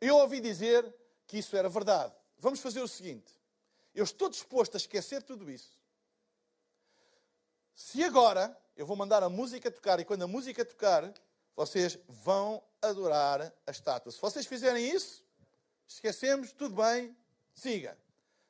Eu 0.00 0.16
ouvi 0.16 0.40
dizer 0.40 0.94
que 1.26 1.38
isso 1.38 1.56
era 1.56 1.68
verdade. 1.68 2.14
Vamos 2.38 2.60
fazer 2.60 2.80
o 2.80 2.88
seguinte: 2.88 3.39
eu 3.94 4.04
estou 4.04 4.28
disposto 4.28 4.74
a 4.74 4.78
esquecer 4.78 5.22
tudo 5.22 5.50
isso. 5.50 5.80
Se 7.74 8.04
agora 8.04 8.56
eu 8.76 8.86
vou 8.86 8.96
mandar 8.96 9.22
a 9.22 9.28
música 9.28 9.70
tocar 9.70 10.00
e 10.00 10.04
quando 10.04 10.22
a 10.22 10.26
música 10.28 10.64
tocar, 10.64 11.12
vocês 11.56 11.98
vão 12.08 12.62
adorar 12.80 13.52
a 13.66 13.70
estátua. 13.70 14.12
Se 14.12 14.20
vocês 14.20 14.46
fizerem 14.46 14.88
isso, 14.88 15.24
esquecemos, 15.86 16.52
tudo 16.52 16.76
bem, 16.76 17.16
siga. 17.54 17.96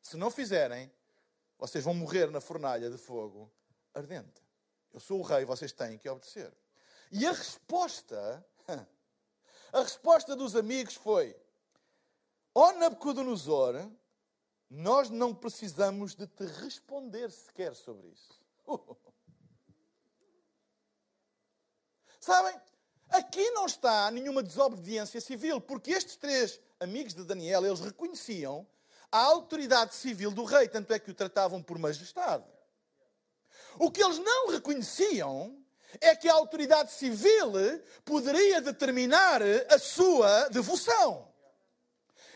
Se 0.02 0.16
não 0.16 0.30
fizerem, 0.30 0.92
vocês 1.58 1.84
vão 1.84 1.94
morrer 1.94 2.30
na 2.30 2.40
fornalha 2.40 2.90
de 2.90 2.98
fogo 2.98 3.50
ardente. 3.94 4.42
Eu 4.92 5.00
sou 5.00 5.20
o 5.20 5.22
rei, 5.22 5.44
vocês 5.44 5.72
têm 5.72 5.98
que 5.98 6.08
obedecer. 6.08 6.52
E 7.10 7.26
a 7.26 7.32
resposta, 7.32 8.44
a 9.72 9.82
resposta 9.82 10.34
dos 10.34 10.56
amigos 10.56 10.94
foi: 10.94 11.36
Ó 12.54 12.72
Nabucodonosor, 12.72 13.90
nós 14.70 15.10
não 15.10 15.34
precisamos 15.34 16.14
de 16.14 16.28
te 16.28 16.46
responder 16.46 17.30
sequer 17.30 17.74
sobre 17.74 18.06
isso. 18.08 18.40
Sabem? 22.20 22.54
Aqui 23.08 23.50
não 23.50 23.66
está 23.66 24.08
nenhuma 24.12 24.42
desobediência 24.42 25.20
civil, 25.20 25.60
porque 25.60 25.90
estes 25.90 26.14
três 26.16 26.60
amigos 26.78 27.12
de 27.14 27.24
Daniel, 27.24 27.66
eles 27.66 27.80
reconheciam 27.80 28.64
a 29.10 29.18
autoridade 29.18 29.96
civil 29.96 30.30
do 30.30 30.44
rei, 30.44 30.68
tanto 30.68 30.92
é 30.92 30.98
que 31.00 31.10
o 31.10 31.14
tratavam 31.14 31.60
por 31.60 31.76
majestade. 31.76 32.44
O 33.76 33.90
que 33.90 34.02
eles 34.02 34.18
não 34.18 34.50
reconheciam 34.50 35.60
é 36.00 36.14
que 36.14 36.28
a 36.28 36.34
autoridade 36.34 36.92
civil 36.92 37.52
poderia 38.04 38.60
determinar 38.60 39.42
a 39.42 39.78
sua 39.78 40.48
devoção. 40.50 41.28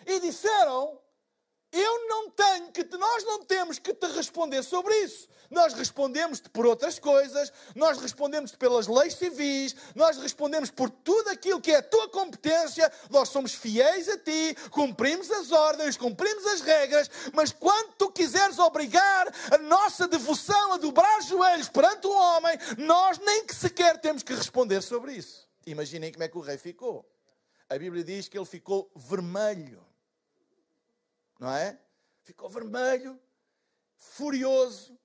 E 0.04 0.18
disseram: 0.18 1.00
eu 1.74 2.08
não 2.08 2.30
tenho 2.30 2.70
que, 2.70 2.84
nós 2.96 3.24
não 3.24 3.44
temos 3.44 3.80
que 3.80 3.92
te 3.92 4.06
responder 4.06 4.62
sobre 4.62 4.94
isso. 5.00 5.28
Nós 5.50 5.74
respondemos-te 5.74 6.48
por 6.48 6.64
outras 6.64 7.00
coisas, 7.00 7.52
nós 7.74 7.98
respondemos-te 7.98 8.56
pelas 8.56 8.86
leis 8.86 9.14
civis, 9.14 9.74
nós 9.94 10.16
respondemos 10.16 10.70
por 10.70 10.88
tudo 10.88 11.30
aquilo 11.30 11.60
que 11.60 11.72
é 11.72 11.78
a 11.78 11.82
tua 11.82 12.08
competência, 12.08 12.90
nós 13.10 13.28
somos 13.28 13.54
fiéis 13.54 14.08
a 14.08 14.16
ti, 14.16 14.56
cumprimos 14.70 15.30
as 15.32 15.50
ordens, 15.50 15.96
cumprimos 15.96 16.46
as 16.46 16.60
regras, 16.60 17.10
mas 17.32 17.52
quando 17.52 17.92
tu 17.94 18.10
quiseres 18.10 18.58
obrigar 18.58 19.32
a 19.50 19.58
nossa 19.58 20.06
devoção 20.06 20.74
a 20.74 20.78
dobrar 20.78 21.18
os 21.18 21.26
joelhos 21.26 21.68
perante 21.68 22.06
um 22.06 22.16
homem, 22.16 22.56
nós 22.78 23.18
nem 23.18 23.44
que 23.44 23.54
sequer 23.54 24.00
temos 24.00 24.22
que 24.22 24.32
responder 24.32 24.80
sobre 24.80 25.12
isso. 25.12 25.48
Imaginem 25.66 26.12
como 26.12 26.22
é 26.22 26.28
que 26.28 26.38
o 26.38 26.40
rei 26.40 26.56
ficou. 26.56 27.04
A 27.68 27.76
Bíblia 27.76 28.04
diz 28.04 28.28
que 28.28 28.38
ele 28.38 28.46
ficou 28.46 28.90
vermelho 28.94 29.84
não 31.38 31.50
é? 31.50 31.78
Ficou 32.22 32.48
vermelho, 32.48 33.20
furioso 33.96 34.98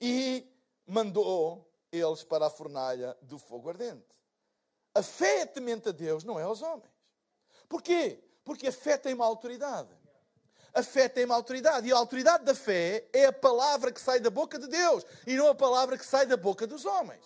e 0.00 0.46
mandou 0.86 1.70
eles 1.90 2.22
para 2.22 2.46
a 2.46 2.50
fornalha 2.50 3.16
do 3.22 3.38
fogo 3.38 3.68
ardente. 3.68 4.06
A 4.94 5.02
fé 5.02 5.40
é 5.40 5.46
temente 5.46 5.88
a 5.88 5.92
Deus, 5.92 6.24
não 6.24 6.38
é 6.38 6.42
aos 6.42 6.62
homens. 6.62 6.90
Porquê? 7.68 8.22
Porque 8.44 8.66
a 8.68 8.72
fé 8.72 8.96
tem 8.96 9.14
uma 9.14 9.26
autoridade. 9.26 9.96
A 10.74 10.82
fé 10.82 11.08
tem 11.08 11.24
uma 11.24 11.34
autoridade. 11.34 11.86
E 11.86 11.92
a 11.92 11.96
autoridade 11.96 12.44
da 12.44 12.54
fé 12.54 13.08
é 13.12 13.26
a 13.26 13.32
palavra 13.32 13.92
que 13.92 14.00
sai 14.00 14.20
da 14.20 14.30
boca 14.30 14.58
de 14.58 14.66
Deus 14.66 15.04
e 15.26 15.36
não 15.36 15.48
a 15.48 15.54
palavra 15.54 15.96
que 15.96 16.04
sai 16.04 16.26
da 16.26 16.36
boca 16.36 16.66
dos 16.66 16.84
homens. 16.84 17.24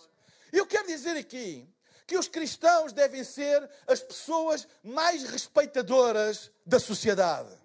Eu 0.51 0.65
quero 0.67 0.87
dizer 0.87 1.17
aqui 1.17 1.67
que 2.05 2.17
os 2.17 2.27
cristãos 2.27 2.93
devem 2.93 3.23
ser 3.23 3.69
as 3.87 4.01
pessoas 4.01 4.67
mais 4.83 5.23
respeitadoras 5.23 6.51
da 6.65 6.79
sociedade 6.79 7.62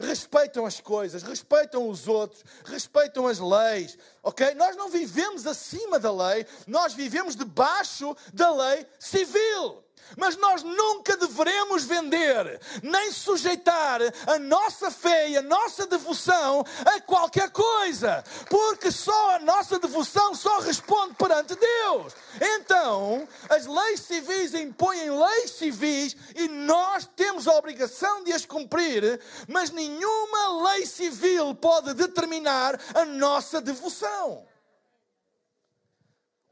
respeitam 0.00 0.64
as 0.64 0.80
coisas, 0.80 1.22
respeitam 1.22 1.88
os 1.88 2.08
outros, 2.08 2.42
respeitam 2.64 3.26
as 3.26 3.38
leis, 3.38 3.98
ok? 4.22 4.54
Nós 4.54 4.74
não 4.76 4.88
vivemos 4.88 5.46
acima 5.46 5.98
da 5.98 6.10
lei, 6.10 6.46
nós 6.66 6.94
vivemos 6.94 7.36
debaixo 7.36 8.16
da 8.32 8.50
lei 8.50 8.86
civil. 8.98 9.84
Mas 10.16 10.36
nós 10.36 10.62
nunca 10.62 11.16
deveremos 11.16 11.84
vender, 11.84 12.60
nem 12.82 13.12
sujeitar 13.12 14.00
a 14.26 14.38
nossa 14.38 14.90
fé 14.90 15.30
e 15.30 15.36
a 15.36 15.42
nossa 15.42 15.86
devoção 15.86 16.64
a 16.84 17.00
qualquer 17.00 17.50
coisa, 17.50 18.24
porque 18.48 18.90
só 18.90 19.36
a 19.36 19.38
nossa 19.38 19.78
devoção 19.78 20.34
só 20.34 20.60
responde 20.60 21.14
perante 21.14 21.54
Deus. 21.54 22.12
Então, 22.40 23.26
as 23.48 23.66
leis 23.66 24.00
civis 24.00 24.54
impõem 24.54 25.10
leis 25.10 25.52
civis 25.52 26.16
e 26.34 26.48
nós 26.48 27.08
temos 27.14 27.46
a 27.46 27.54
obrigação 27.54 28.24
de 28.24 28.32
as 28.32 28.44
cumprir, 28.44 29.20
mas 29.46 29.70
nenhuma 29.70 30.70
lei 30.70 30.86
civil 30.86 31.54
pode 31.54 31.94
determinar 31.94 32.78
a 32.94 33.04
nossa 33.04 33.60
devoção. 33.60 34.49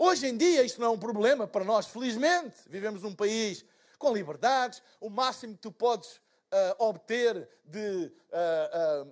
Hoje 0.01 0.29
em 0.29 0.37
dia 0.37 0.63
isso 0.63 0.81
não 0.81 0.87
é 0.87 0.91
um 0.91 0.99
problema 0.99 1.45
para 1.49 1.65
nós, 1.65 1.89
felizmente. 1.89 2.57
Vivemos 2.69 3.03
num 3.03 3.13
país 3.13 3.65
com 3.99 4.13
liberdades, 4.13 4.81
o 5.01 5.11
máximo 5.11 5.55
que 5.55 5.61
tu 5.61 5.73
podes 5.73 6.09
uh, 6.53 6.85
obter 6.85 7.49
de 7.65 8.13
uh, 8.31 9.09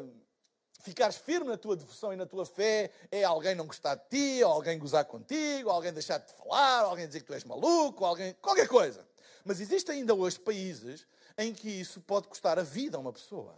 uh, 0.00 0.14
ficares 0.80 1.16
firme 1.16 1.50
na 1.50 1.58
tua 1.58 1.76
devoção 1.76 2.10
e 2.10 2.16
na 2.16 2.24
tua 2.24 2.46
fé 2.46 2.90
é 3.10 3.22
alguém 3.22 3.54
não 3.54 3.66
gostar 3.66 3.96
de 3.96 4.08
ti, 4.08 4.42
ou 4.42 4.50
alguém 4.50 4.78
gozar 4.78 5.04
contigo, 5.04 5.68
ou 5.68 5.74
alguém 5.74 5.92
deixar 5.92 6.16
de 6.16 6.26
te 6.26 6.32
falar, 6.32 6.84
ou 6.84 6.90
alguém 6.90 7.06
dizer 7.06 7.20
que 7.20 7.26
tu 7.26 7.34
és 7.34 7.44
maluco, 7.44 8.02
alguém, 8.02 8.32
qualquer 8.40 8.68
coisa. 8.68 9.06
Mas 9.44 9.60
existem 9.60 9.98
ainda 9.98 10.14
hoje 10.14 10.40
países 10.40 11.06
em 11.36 11.52
que 11.52 11.68
isso 11.68 12.00
pode 12.00 12.28
custar 12.28 12.58
a 12.58 12.62
vida 12.62 12.96
a 12.96 13.00
uma 13.00 13.12
pessoa. 13.12 13.54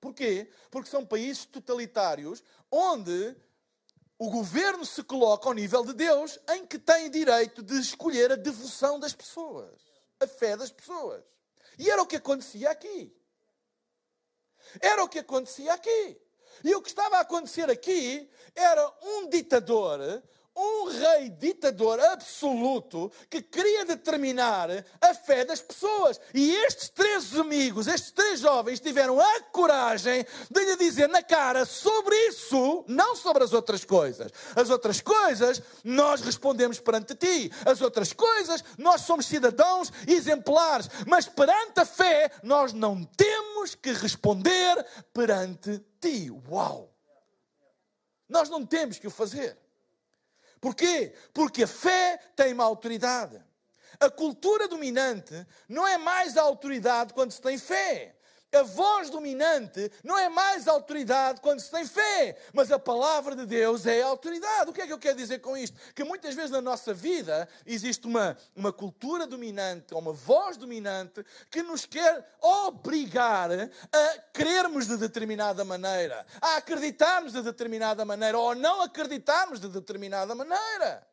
Porquê? 0.00 0.50
Porque 0.72 0.90
são 0.90 1.06
países 1.06 1.44
totalitários 1.44 2.42
onde 2.68 3.36
o 4.18 4.30
governo 4.30 4.84
se 4.84 5.04
coloca 5.04 5.48
ao 5.48 5.54
nível 5.54 5.84
de 5.84 5.94
Deus, 5.94 6.38
em 6.50 6.66
que 6.66 6.78
tem 6.78 7.08
direito 7.08 7.62
de 7.62 7.78
escolher 7.78 8.32
a 8.32 8.36
devoção 8.36 8.98
das 8.98 9.14
pessoas, 9.14 9.80
a 10.18 10.26
fé 10.26 10.56
das 10.56 10.72
pessoas. 10.72 11.22
E 11.78 11.88
era 11.88 12.02
o 12.02 12.06
que 12.06 12.16
acontecia 12.16 12.70
aqui. 12.70 13.14
Era 14.80 15.04
o 15.04 15.08
que 15.08 15.20
acontecia 15.20 15.72
aqui. 15.72 16.20
E 16.64 16.74
o 16.74 16.82
que 16.82 16.88
estava 16.88 17.18
a 17.18 17.20
acontecer 17.20 17.70
aqui 17.70 18.28
era 18.56 18.92
um 19.00 19.28
ditador 19.28 20.00
um 20.58 20.88
rei 20.88 21.30
ditador 21.30 22.00
absoluto 22.00 23.12
que 23.30 23.40
queria 23.40 23.84
determinar 23.84 24.68
a 25.00 25.14
fé 25.14 25.44
das 25.44 25.60
pessoas. 25.60 26.20
E 26.34 26.50
estes 26.50 26.88
três 26.88 27.34
amigos, 27.36 27.86
estes 27.86 28.10
três 28.10 28.40
jovens, 28.40 28.80
tiveram 28.80 29.20
a 29.20 29.40
coragem 29.52 30.26
de 30.50 30.64
lhe 30.64 30.76
dizer 30.76 31.08
na 31.08 31.22
cara 31.22 31.64
sobre 31.64 32.14
isso, 32.26 32.84
não 32.88 33.14
sobre 33.14 33.44
as 33.44 33.52
outras 33.52 33.84
coisas. 33.84 34.32
As 34.56 34.68
outras 34.68 35.00
coisas 35.00 35.62
nós 35.84 36.20
respondemos 36.20 36.80
perante 36.80 37.14
ti, 37.14 37.52
as 37.64 37.80
outras 37.80 38.12
coisas 38.12 38.64
nós 38.76 39.02
somos 39.02 39.26
cidadãos 39.26 39.92
exemplares, 40.06 40.88
mas 41.06 41.28
perante 41.28 41.80
a 41.80 41.86
fé 41.86 42.32
nós 42.42 42.72
não 42.72 43.04
temos 43.04 43.76
que 43.76 43.92
responder 43.92 44.84
perante 45.12 45.80
ti. 46.00 46.30
Uau! 46.50 46.92
Nós 48.28 48.50
não 48.50 48.66
temos 48.66 48.98
que 48.98 49.06
o 49.06 49.10
fazer. 49.10 49.56
Porquê? 50.60 51.12
Porque 51.32 51.64
a 51.64 51.68
fé 51.68 52.18
tem 52.34 52.52
uma 52.52 52.64
autoridade. 52.64 53.42
A 54.00 54.10
cultura 54.10 54.68
dominante 54.68 55.46
não 55.68 55.86
é 55.86 55.98
mais 55.98 56.36
a 56.36 56.42
autoridade 56.42 57.12
quando 57.12 57.32
se 57.32 57.40
tem 57.40 57.58
fé. 57.58 58.17
A 58.50 58.62
voz 58.62 59.10
dominante 59.10 59.92
não 60.02 60.18
é 60.18 60.30
mais 60.30 60.66
autoridade 60.66 61.38
quando 61.40 61.60
se 61.60 61.70
tem 61.70 61.84
fé, 61.84 62.38
mas 62.54 62.72
a 62.72 62.78
palavra 62.78 63.36
de 63.36 63.44
Deus 63.44 63.86
é 63.86 64.00
autoridade. 64.00 64.70
O 64.70 64.72
que 64.72 64.80
é 64.80 64.86
que 64.86 64.92
eu 64.92 64.98
quero 64.98 65.18
dizer 65.18 65.40
com 65.40 65.54
isto? 65.54 65.78
Que 65.94 66.02
muitas 66.02 66.34
vezes 66.34 66.50
na 66.50 66.62
nossa 66.62 66.94
vida 66.94 67.46
existe 67.66 68.06
uma, 68.06 68.38
uma 68.56 68.72
cultura 68.72 69.26
dominante, 69.26 69.92
ou 69.92 70.00
uma 70.00 70.14
voz 70.14 70.56
dominante, 70.56 71.22
que 71.50 71.62
nos 71.62 71.84
quer 71.84 72.36
obrigar 72.40 73.50
a 73.52 74.18
crermos 74.32 74.86
de 74.86 74.96
determinada 74.96 75.62
maneira, 75.62 76.26
a 76.40 76.56
acreditarmos 76.56 77.34
de 77.34 77.42
determinada 77.42 78.02
maneira, 78.06 78.38
ou 78.38 78.54
não 78.54 78.80
acreditarmos 78.80 79.60
de 79.60 79.68
determinada 79.68 80.34
maneira. 80.34 81.06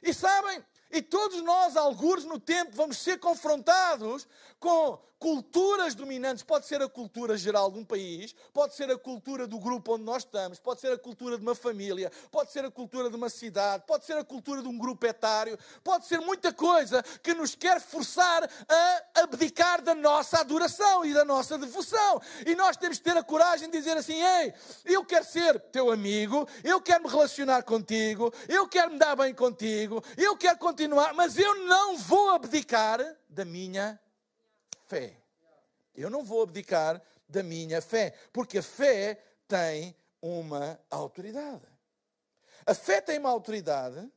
E 0.00 0.14
sabem, 0.14 0.64
e 0.88 1.02
todos 1.02 1.42
nós, 1.42 1.76
alguns 1.76 2.24
no 2.24 2.38
tempo, 2.38 2.76
vamos 2.76 2.98
ser 2.98 3.18
confrontados 3.18 4.28
com 4.60 5.04
culturas 5.18 5.94
dominantes. 5.94 6.42
Pode 6.42 6.66
ser 6.66 6.82
a 6.82 6.88
cultura 6.88 7.36
geral 7.36 7.70
de 7.70 7.78
um 7.78 7.84
país, 7.84 8.34
pode 8.52 8.74
ser 8.74 8.90
a 8.90 8.98
cultura 8.98 9.46
do 9.46 9.58
grupo 9.58 9.94
onde 9.94 10.04
nós 10.04 10.22
estamos, 10.22 10.58
pode 10.58 10.80
ser 10.80 10.92
a 10.92 10.98
cultura 10.98 11.36
de 11.36 11.42
uma 11.42 11.54
família, 11.54 12.10
pode 12.30 12.52
ser 12.52 12.64
a 12.64 12.70
cultura 12.70 13.10
de 13.10 13.16
uma 13.16 13.28
cidade, 13.28 13.84
pode 13.86 14.04
ser 14.04 14.16
a 14.16 14.24
cultura 14.24 14.62
de 14.62 14.68
um 14.68 14.78
grupo 14.78 15.06
etário, 15.06 15.58
pode 15.82 16.06
ser 16.06 16.20
muita 16.20 16.52
coisa 16.52 17.02
que 17.22 17.34
nos 17.34 17.54
quer 17.54 17.80
forçar 17.80 18.48
a 18.68 19.22
abdicar 19.22 19.82
da 19.82 19.94
nossa 19.94 20.40
adoração 20.40 21.04
e 21.04 21.12
da 21.12 21.24
nossa 21.24 21.58
devoção. 21.58 22.20
E 22.46 22.54
nós 22.54 22.76
temos 22.76 22.98
que 22.98 23.04
ter 23.04 23.16
a 23.16 23.22
coragem 23.22 23.70
de 23.70 23.78
dizer 23.78 23.96
assim: 23.96 24.22
ei, 24.22 24.54
eu 24.84 25.04
quero 25.04 25.24
ser 25.24 25.58
teu 25.72 25.90
amigo, 25.90 26.48
eu 26.62 26.80
quero 26.80 27.04
me 27.04 27.10
relacionar 27.10 27.62
contigo, 27.62 28.32
eu 28.48 28.68
quero 28.68 28.92
me 28.92 28.98
dar 28.98 29.16
bem 29.16 29.34
contigo, 29.34 30.02
eu 30.16 30.36
quero 30.36 30.58
continuar, 30.58 31.14
mas 31.14 31.38
eu 31.38 31.54
não 31.64 31.96
vou 31.96 32.30
abdicar 32.30 33.00
da 33.28 33.44
minha 33.44 33.98
fé. 34.86 35.16
Eu 35.94 36.10
não 36.10 36.24
vou 36.24 36.42
abdicar 36.42 37.02
da 37.28 37.42
minha 37.42 37.80
fé, 37.82 38.14
porque 38.32 38.58
a 38.58 38.62
fé 38.62 39.22
tem 39.48 39.96
uma 40.20 40.78
autoridade. 40.90 41.66
A 42.64 42.74
fé 42.74 43.00
tem 43.00 43.18
uma 43.18 43.30
autoridade 43.30 44.10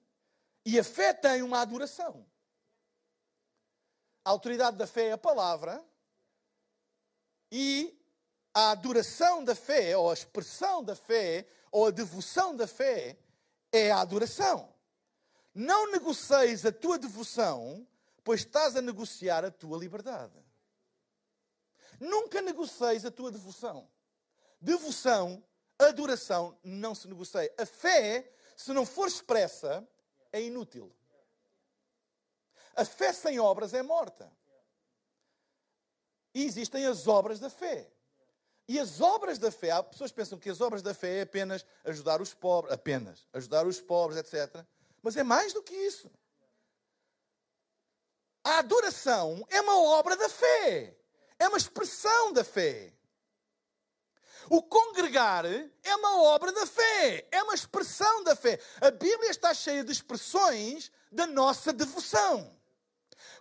e 0.66 0.80
a 0.80 0.84
fé 0.84 1.14
tem 1.14 1.42
uma 1.42 1.62
adoração. 1.62 2.26
A 4.24 4.30
autoridade 4.30 4.78
da 4.78 4.88
fé 4.88 5.08
é 5.08 5.12
a 5.14 5.18
palavra 5.18 5.84
e 7.52 7.98
a 8.54 8.72
adoração 8.72 9.44
da 9.44 9.56
fé, 9.56 9.96
ou 9.96 10.10
a 10.10 10.14
expressão 10.14 10.84
da 10.84 10.96
fé, 10.96 11.48
ou 11.72 11.88
a 11.88 11.92
devoção 11.92 12.56
da 12.56 12.68
fé, 12.68 13.18
é 13.72 13.92
a 13.92 14.02
adoração. 14.02 14.74
Não 15.54 15.92
negocies 15.92 16.66
a 16.66 16.72
tua 16.72 16.98
devoção, 16.98 17.88
pois 18.24 18.42
estás 18.42 18.76
a 18.76 18.82
negociar 18.82 19.46
a 19.46 19.52
tua 19.52 19.78
liberdade. 19.78 20.34
Nunca 22.00 22.42
negocies 22.42 23.04
a 23.06 23.12
tua 23.12 23.32
devoção. 23.32 23.90
Devoção, 24.62 25.44
adoração, 25.78 26.58
não 26.64 26.96
se 26.96 27.08
negocia. 27.08 27.54
A 27.58 27.66
fé, 27.66 28.32
se 28.56 28.72
não 28.74 28.86
for 28.86 29.08
expressa, 29.08 29.88
é 30.32 30.42
inútil. 30.42 30.94
A 32.76 32.86
fé 32.86 33.12
sem 33.12 33.40
obras 33.40 33.74
é 33.74 33.84
morta. 33.84 34.32
E 36.34 36.46
existem 36.46 36.86
as 36.86 37.08
obras 37.08 37.40
da 37.40 37.50
fé. 37.50 37.92
E 38.68 38.80
as 38.80 39.02
obras 39.02 39.40
da 39.40 39.52
fé, 39.52 39.72
há 39.72 39.82
pessoas 39.82 40.12
que 40.12 40.18
pensam 40.18 40.38
que 40.38 40.50
as 40.50 40.62
obras 40.62 40.82
da 40.82 40.94
fé 40.94 41.18
é 41.18 41.22
apenas 41.22 41.66
ajudar 41.84 42.22
os 42.22 42.34
pobres, 42.34 42.72
apenas 42.72 43.28
ajudar 43.34 43.66
os 43.66 43.82
pobres, 43.82 44.20
etc. 44.20 44.64
Mas 45.02 45.18
é 45.18 45.24
mais 45.24 45.54
do 45.54 45.64
que 45.64 45.74
isso. 45.74 46.10
A 48.44 48.60
adoração 48.60 49.46
é 49.50 49.60
uma 49.60 49.82
obra 49.82 50.16
da 50.16 50.30
fé 50.30 50.99
é 51.40 51.48
uma 51.48 51.58
expressão 51.58 52.34
da 52.34 52.44
fé. 52.44 52.94
O 54.50 54.62
congregar 54.62 55.46
é 55.46 55.96
uma 55.96 56.22
obra 56.24 56.52
da 56.52 56.66
fé, 56.66 57.28
é 57.32 57.42
uma 57.44 57.54
expressão 57.54 58.24
da 58.24 58.36
fé. 58.36 58.60
A 58.82 58.92
Bíblia 58.92 59.30
está 59.30 59.54
cheia 59.54 59.84
de 59.84 59.92
expressões 59.92 60.92
da 61.12 61.26
nossa 61.26 61.72
devoção. 61.72 62.58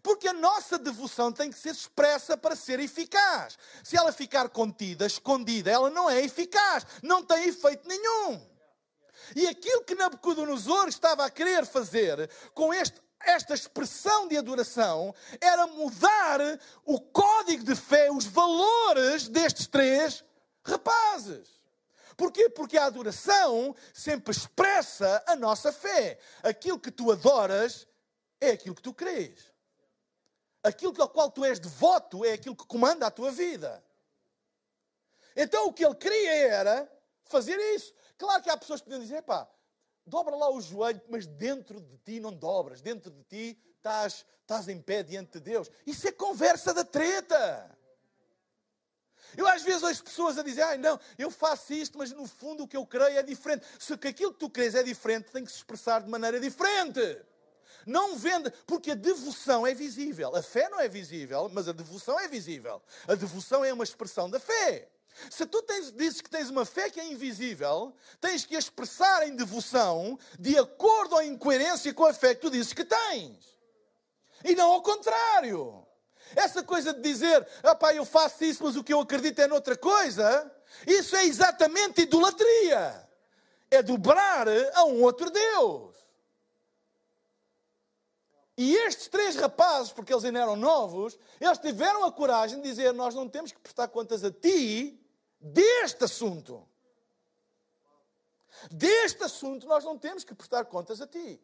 Porque 0.02 0.28
a 0.28 0.32
nossa 0.32 0.78
devoção 0.78 1.32
tem 1.32 1.50
que 1.50 1.58
ser 1.58 1.70
expressa 1.70 2.36
para 2.36 2.54
ser 2.54 2.78
eficaz. 2.78 3.58
Se 3.82 3.96
ela 3.96 4.12
ficar 4.12 4.48
contida, 4.48 5.06
escondida, 5.06 5.70
ela 5.70 5.90
não 5.90 6.08
é 6.08 6.22
eficaz, 6.22 6.86
não 7.02 7.22
tem 7.22 7.48
efeito 7.48 7.88
nenhum. 7.88 8.46
E 9.34 9.46
aquilo 9.46 9.84
que 9.84 9.94
Nabucodonosor 9.94 10.88
estava 10.88 11.24
a 11.24 11.30
querer 11.30 11.66
fazer 11.66 12.30
com 12.54 12.72
este, 12.72 13.00
esta 13.20 13.54
expressão 13.54 14.28
de 14.28 14.36
adoração 14.36 15.14
era 15.40 15.66
mudar 15.66 16.40
o 16.84 17.00
código 17.00 17.64
de 17.64 17.74
fé, 17.74 18.10
os 18.10 18.24
valores 18.24 19.28
destes 19.28 19.66
três 19.66 20.24
rapazes. 20.64 21.58
Porquê? 22.16 22.48
Porque 22.48 22.76
a 22.76 22.86
adoração 22.86 23.74
sempre 23.94 24.32
expressa 24.32 25.22
a 25.26 25.36
nossa 25.36 25.72
fé. 25.72 26.18
Aquilo 26.42 26.78
que 26.78 26.90
tu 26.90 27.12
adoras 27.12 27.86
é 28.40 28.50
aquilo 28.50 28.74
que 28.74 28.82
tu 28.82 28.92
crês. 28.92 29.52
Aquilo 30.62 31.00
ao 31.00 31.08
qual 31.08 31.30
tu 31.30 31.44
és 31.44 31.58
devoto 31.58 32.24
é 32.24 32.32
aquilo 32.32 32.56
que 32.56 32.66
comanda 32.66 33.06
a 33.06 33.10
tua 33.10 33.30
vida. 33.30 33.84
Então 35.36 35.68
o 35.68 35.72
que 35.72 35.84
ele 35.84 35.94
queria 35.94 36.48
era 36.48 36.92
fazer 37.24 37.56
isso. 37.74 37.94
Claro 38.16 38.42
que 38.42 38.50
há 38.50 38.56
pessoas 38.56 38.80
que 38.80 38.86
podem 38.86 39.00
dizer, 39.00 39.22
pá, 39.22 39.48
dobra 40.08 40.34
lá 40.34 40.50
o 40.50 40.60
joelho, 40.60 41.00
mas 41.08 41.26
dentro 41.26 41.80
de 41.80 41.96
ti 41.98 42.20
não 42.20 42.32
dobras. 42.32 42.80
Dentro 42.80 43.10
de 43.10 43.22
ti 43.24 43.58
estás, 43.76 44.26
estás 44.40 44.68
em 44.68 44.80
pé 44.80 45.02
diante 45.02 45.32
de 45.32 45.40
Deus. 45.40 45.70
Isso 45.86 46.08
é 46.08 46.12
conversa 46.12 46.74
da 46.74 46.84
treta. 46.84 47.76
Eu 49.36 49.46
às 49.46 49.62
vezes 49.62 49.82
ouço 49.82 50.02
pessoas 50.02 50.38
a 50.38 50.42
dizer, 50.42 50.62
ah, 50.62 50.76
não, 50.78 50.98
eu 51.18 51.30
faço 51.30 51.72
isto, 51.72 51.98
mas 51.98 52.10
no 52.10 52.26
fundo 52.26 52.64
o 52.64 52.68
que 52.68 52.76
eu 52.76 52.86
creio 52.86 53.18
é 53.18 53.22
diferente. 53.22 53.66
Se 53.78 53.92
aquilo 53.92 54.32
que 54.32 54.38
tu 54.38 54.48
crês 54.48 54.74
é 54.74 54.82
diferente, 54.82 55.30
tem 55.30 55.44
que 55.44 55.50
se 55.50 55.58
expressar 55.58 56.02
de 56.02 56.08
maneira 56.08 56.40
diferente. 56.40 57.00
Não 57.86 58.16
vende, 58.16 58.50
porque 58.66 58.92
a 58.92 58.94
devoção 58.94 59.66
é 59.66 59.74
visível. 59.74 60.34
A 60.34 60.42
fé 60.42 60.68
não 60.68 60.80
é 60.80 60.88
visível, 60.88 61.48
mas 61.52 61.68
a 61.68 61.72
devoção 61.72 62.18
é 62.18 62.28
visível. 62.28 62.82
A 63.06 63.14
devoção 63.14 63.64
é 63.64 63.72
uma 63.72 63.84
expressão 63.84 64.28
da 64.28 64.40
fé. 64.40 64.88
Se 65.30 65.44
tu 65.46 65.62
tens, 65.62 65.92
dizes 65.92 66.20
que 66.20 66.30
tens 66.30 66.48
uma 66.48 66.64
fé 66.64 66.90
que 66.90 67.00
é 67.00 67.06
invisível, 67.06 67.94
tens 68.20 68.44
que 68.44 68.56
expressar 68.56 69.26
em 69.26 69.34
devoção 69.34 70.18
de 70.38 70.56
acordo 70.56 71.16
ou 71.16 71.22
em 71.22 71.36
coerência 71.36 71.92
com 71.92 72.04
a 72.04 72.12
fé 72.12 72.34
que 72.34 72.40
tu 72.40 72.50
dizes 72.50 72.72
que 72.72 72.84
tens. 72.84 73.58
E 74.44 74.54
não 74.54 74.72
ao 74.72 74.82
contrário. 74.82 75.84
Essa 76.36 76.62
coisa 76.62 76.92
de 76.92 77.00
dizer, 77.00 77.46
ah 77.62 77.94
eu 77.94 78.04
faço 78.04 78.44
isso, 78.44 78.62
mas 78.62 78.76
o 78.76 78.84
que 78.84 78.92
eu 78.92 79.00
acredito 79.00 79.40
é 79.40 79.46
noutra 79.46 79.76
coisa, 79.76 80.50
isso 80.86 81.16
é 81.16 81.24
exatamente 81.24 82.02
idolatria. 82.02 83.08
É 83.70 83.82
dobrar 83.82 84.46
a 84.74 84.84
um 84.84 85.02
outro 85.02 85.30
Deus. 85.30 85.96
E 88.56 88.74
estes 88.74 89.06
três 89.06 89.36
rapazes, 89.36 89.92
porque 89.92 90.12
eles 90.12 90.24
ainda 90.24 90.40
eram 90.40 90.56
novos, 90.56 91.16
eles 91.40 91.58
tiveram 91.58 92.04
a 92.04 92.10
coragem 92.10 92.60
de 92.60 92.68
dizer: 92.68 92.92
Nós 92.92 93.14
não 93.14 93.28
temos 93.28 93.52
que 93.52 93.60
prestar 93.60 93.86
contas 93.86 94.24
a 94.24 94.32
ti 94.32 94.97
deste 95.40 96.04
assunto. 96.04 96.66
Deste 98.70 99.22
assunto 99.22 99.66
nós 99.66 99.84
não 99.84 99.98
temos 99.98 100.24
que 100.24 100.34
prestar 100.34 100.64
contas 100.64 101.00
a 101.00 101.06
ti. 101.06 101.40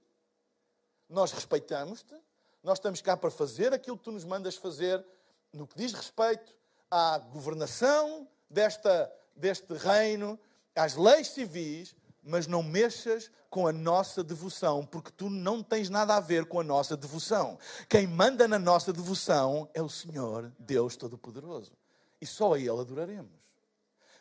Nós 1.09 1.33
respeitamos-te, 1.33 2.15
nós 2.63 2.79
estamos 2.79 3.01
cá 3.01 3.17
para 3.17 3.31
fazer 3.31 3.73
aquilo 3.73 3.97
que 3.97 4.05
tu 4.05 4.13
nos 4.13 4.25
mandas 4.25 4.57
fazer 4.57 5.05
no 5.53 5.67
que 5.67 5.77
diz 5.77 5.93
respeito 5.93 6.55
à 6.91 7.19
governação 7.19 8.27
desta, 8.51 9.13
deste 9.37 9.73
reino, 9.75 10.39
às 10.75 10.97
leis 10.97 11.29
civis, 11.29 11.95
mas 12.23 12.47
não 12.47 12.63
mexas 12.63 13.31
com 13.51 13.69
a 13.69 13.73
nossa 13.73 14.25
devoção, 14.25 14.85
porque 14.85 15.13
tu 15.13 15.31
não 15.31 15.63
tens 15.63 15.89
nada 15.89 16.17
a 16.17 16.21
ver 16.21 16.47
com 16.47 16.59
a 16.59 16.65
nossa 16.65 16.97
devoção. 16.97 17.59
Quem 17.89 18.07
manda 18.07 18.49
na 18.49 18.59
nossa 18.59 18.93
devoção 18.93 19.69
é 19.73 19.81
o 19.81 19.89
Senhor, 19.89 20.51
Deus 20.59 20.97
Todo-Poderoso. 20.97 21.73
E 22.21 22.27
só 22.27 22.55
a 22.55 22.59
Ele 22.59 22.71
adoraremos. 22.71 23.44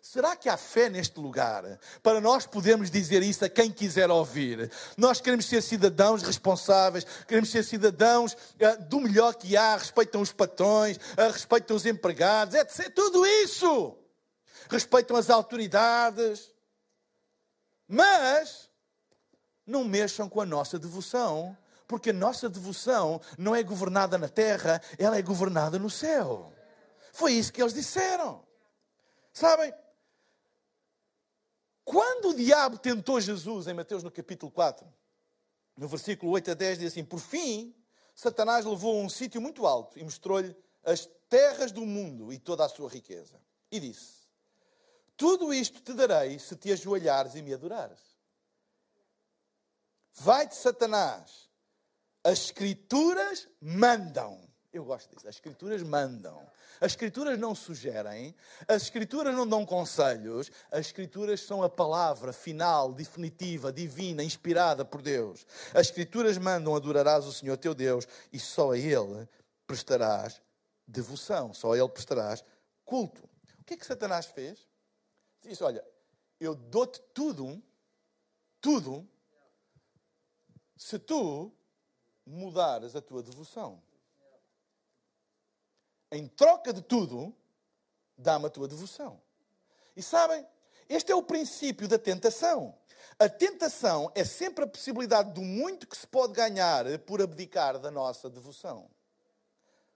Será 0.05 0.35
que 0.35 0.49
há 0.49 0.57
fé 0.57 0.89
neste 0.89 1.17
lugar 1.17 1.63
para 2.03 2.19
nós 2.19 2.45
podermos 2.45 2.91
dizer 2.91 3.23
isso 3.23 3.45
a 3.45 3.49
quem 3.49 3.71
quiser 3.71 4.11
ouvir? 4.11 4.69
Nós 4.97 5.21
queremos 5.21 5.45
ser 5.45 5.61
cidadãos 5.61 6.21
responsáveis, 6.21 7.05
queremos 7.25 7.49
ser 7.49 7.63
cidadãos 7.63 8.33
uh, 8.33 8.83
do 8.89 8.99
melhor 8.99 9.33
que 9.33 9.55
há, 9.55 9.77
respeitam 9.77 10.19
os 10.19 10.33
patrões, 10.33 10.97
uh, 10.97 11.31
respeitam 11.31 11.73
os 11.77 11.85
empregados, 11.85 12.53
etc. 12.53 12.93
Tudo 12.93 13.25
isso. 13.25 13.97
Respeitam 14.69 15.15
as 15.15 15.29
autoridades. 15.29 16.51
Mas 17.87 18.69
não 19.65 19.85
mexam 19.85 20.27
com 20.27 20.41
a 20.41 20.45
nossa 20.45 20.77
devoção, 20.77 21.57
porque 21.87 22.09
a 22.09 22.13
nossa 22.13 22.49
devoção 22.49 23.21
não 23.37 23.55
é 23.55 23.63
governada 23.63 24.17
na 24.17 24.27
terra, 24.27 24.81
ela 24.97 25.17
é 25.17 25.21
governada 25.21 25.79
no 25.79 25.89
céu. 25.89 26.51
Foi 27.13 27.31
isso 27.31 27.53
que 27.53 27.61
eles 27.61 27.73
disseram. 27.73 28.43
Sabem, 29.31 29.73
quando 31.84 32.30
o 32.30 32.34
diabo 32.34 32.78
tentou 32.78 33.19
Jesus, 33.19 33.67
em 33.67 33.74
Mateus 33.74 34.04
no 34.04 34.12
capítulo 34.12 34.52
4, 34.52 34.88
no 35.78 35.88
versículo 35.88 36.32
8 36.32 36.52
a 36.52 36.54
10, 36.54 36.80
diz 36.80 36.91
assim: 36.91 37.04
Por 37.04 37.19
fim, 37.19 37.76
Satanás 38.15 38.65
levou 38.65 39.00
a 39.00 39.04
um 39.04 39.10
sítio 39.10 39.41
muito 39.41 39.65
alto 39.65 39.98
e 39.98 40.04
mostrou-lhe 40.04 40.56
as 40.84 41.10
terras 41.30 41.72
do 41.72 41.86
mundo 41.86 42.32
e 42.32 42.39
toda 42.39 42.65
a 42.65 42.69
sua 42.69 42.89
riqueza. 42.89 43.39
E 43.72 43.80
disse: 43.80 44.30
Tudo 45.17 45.54
isto 45.54 45.82
te 45.82 45.93
darei 45.93 46.39
se 46.39 46.56
te 46.56 46.72
ajoelhares 46.72 47.36
e 47.36 47.41
me 47.41 47.54
adorares. 47.54 48.00
Vai-te, 50.13 50.56
Satanás, 50.56 51.50
as 52.24 52.39
Escrituras 52.39 53.48
mandam. 53.60 54.52
Eu 54.73 54.83
gosto 54.83 55.07
disso. 55.12 55.27
As 55.27 55.36
Escrituras 55.36 55.83
mandam. 55.83 56.43
As 56.81 56.93
Escrituras 56.93 57.38
não 57.38 57.53
sugerem, 57.53 58.36
as 58.67 58.81
Escrituras 58.81 59.36
não 59.36 59.47
dão 59.47 59.63
conselhos, 59.63 60.51
as 60.71 60.88
Escrituras 60.88 61.41
são 61.41 61.62
a 61.62 61.69
palavra 61.69 62.33
final, 62.33 62.91
definitiva, 62.91 63.71
divina, 63.71 64.23
inspirada 64.23 64.83
por 64.83 65.03
Deus. 65.03 65.45
As 65.75 65.88
Escrituras 65.88 66.39
mandam: 66.39 66.75
adorarás 66.75 67.25
o 67.25 67.31
Senhor 67.31 67.55
teu 67.55 67.75
Deus 67.75 68.07
e 68.33 68.39
só 68.39 68.71
a 68.71 68.77
Ele 68.77 69.29
prestarás 69.67 70.41
devoção, 70.88 71.53
só 71.53 71.73
a 71.73 71.77
Ele 71.77 71.89
prestarás 71.89 72.43
culto. 72.83 73.23
O 73.59 73.63
que 73.63 73.75
é 73.75 73.77
que 73.77 73.86
Satanás 73.86 74.25
fez? 74.25 74.67
Disse: 75.43 75.63
Olha, 75.63 75.86
eu 76.39 76.55
dou-te 76.55 76.99
tudo, 77.13 77.62
tudo, 78.59 79.07
se 80.75 80.97
tu 80.97 81.53
mudares 82.25 82.95
a 82.95 83.01
tua 83.01 83.21
devoção 83.21 83.79
em 86.13 86.28
troca 86.28 86.71
de 86.71 86.82
tudo, 86.82 87.36
dá-me 88.17 88.45
a 88.45 88.49
tua 88.49 88.67
devoção. 88.67 89.19
E 89.95 90.02
sabem, 90.02 90.45
este 90.88 91.12
é 91.12 91.15
o 91.15 91.23
princípio 91.23 91.88
da 91.88 91.97
tentação. 91.97 92.76
A 93.19 93.28
tentação 93.28 94.12
é 94.15 94.23
sempre 94.23 94.63
a 94.63 94.67
possibilidade 94.67 95.32
do 95.34 95.41
muito 95.41 95.88
que 95.88 95.97
se 95.97 96.08
pode 96.08 96.34
ganhar 96.34 96.86
por 96.99 97.21
abdicar 97.21 97.80
da 97.80 97.91
nossa 97.91 98.30
devoção. 98.30 98.89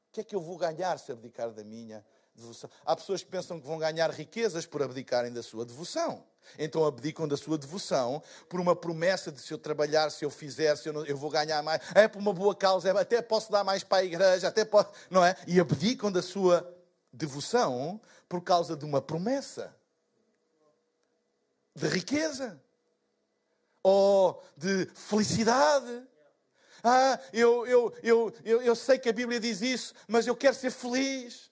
O 0.09 0.11
que 0.11 0.21
é 0.21 0.23
que 0.23 0.35
eu 0.35 0.41
vou 0.41 0.57
ganhar 0.57 0.97
se 0.99 1.11
abdicar 1.11 1.51
da 1.51 1.63
minha 1.63 2.05
devoção? 2.37 2.69
Há 2.85 2.95
pessoas 2.95 3.23
que 3.23 3.29
pensam 3.29 3.59
que 3.59 3.67
vão 3.67 3.77
ganhar 3.77 4.09
riquezas 4.11 4.65
por 4.65 4.81
abdicarem 4.81 5.33
da 5.33 5.43
sua 5.43 5.65
devoção. 5.65 6.23
Então 6.57 6.85
abdicam 6.85 7.27
da 7.27 7.35
sua 7.35 7.57
devoção 7.57 8.21
por 8.47 8.59
uma 8.59 8.75
promessa 8.75 9.31
de 9.31 9.41
se 9.41 9.53
eu 9.53 9.57
trabalhar, 9.57 10.09
se 10.09 10.23
eu 10.23 10.29
fizer, 10.29 10.75
se 10.77 10.87
eu, 10.87 10.93
não, 10.93 11.05
eu 11.05 11.17
vou 11.17 11.29
ganhar 11.29 11.61
mais. 11.61 11.81
É 11.93 12.07
por 12.07 12.19
uma 12.19 12.31
boa 12.31 12.55
causa, 12.55 12.89
é, 12.89 12.91
até 12.97 13.21
posso 13.21 13.51
dar 13.51 13.63
mais 13.63 13.83
para 13.83 13.97
a 13.97 14.05
igreja, 14.05 14.47
até 14.47 14.63
posso, 14.63 14.91
não 15.09 15.25
é? 15.25 15.35
E 15.45 15.59
abdicam 15.59 16.11
da 16.11 16.21
sua 16.21 16.73
devoção 17.11 17.99
por 18.29 18.41
causa 18.41 18.75
de 18.75 18.85
uma 18.85 19.01
promessa 19.01 19.75
de 21.75 21.87
riqueza 21.87 22.61
ou 23.83 24.43
de 24.55 24.85
felicidade. 24.95 26.03
Ah, 26.83 27.19
eu, 27.33 27.65
eu, 27.67 27.93
eu, 28.03 28.33
eu, 28.45 28.61
eu 28.61 28.75
sei 28.75 28.97
que 28.97 29.09
a 29.09 29.13
Bíblia 29.13 29.39
diz 29.39 29.61
isso, 29.61 29.93
mas 30.07 30.27
eu 30.27 30.35
quero 30.35 30.55
ser 30.55 30.71
feliz 30.71 31.51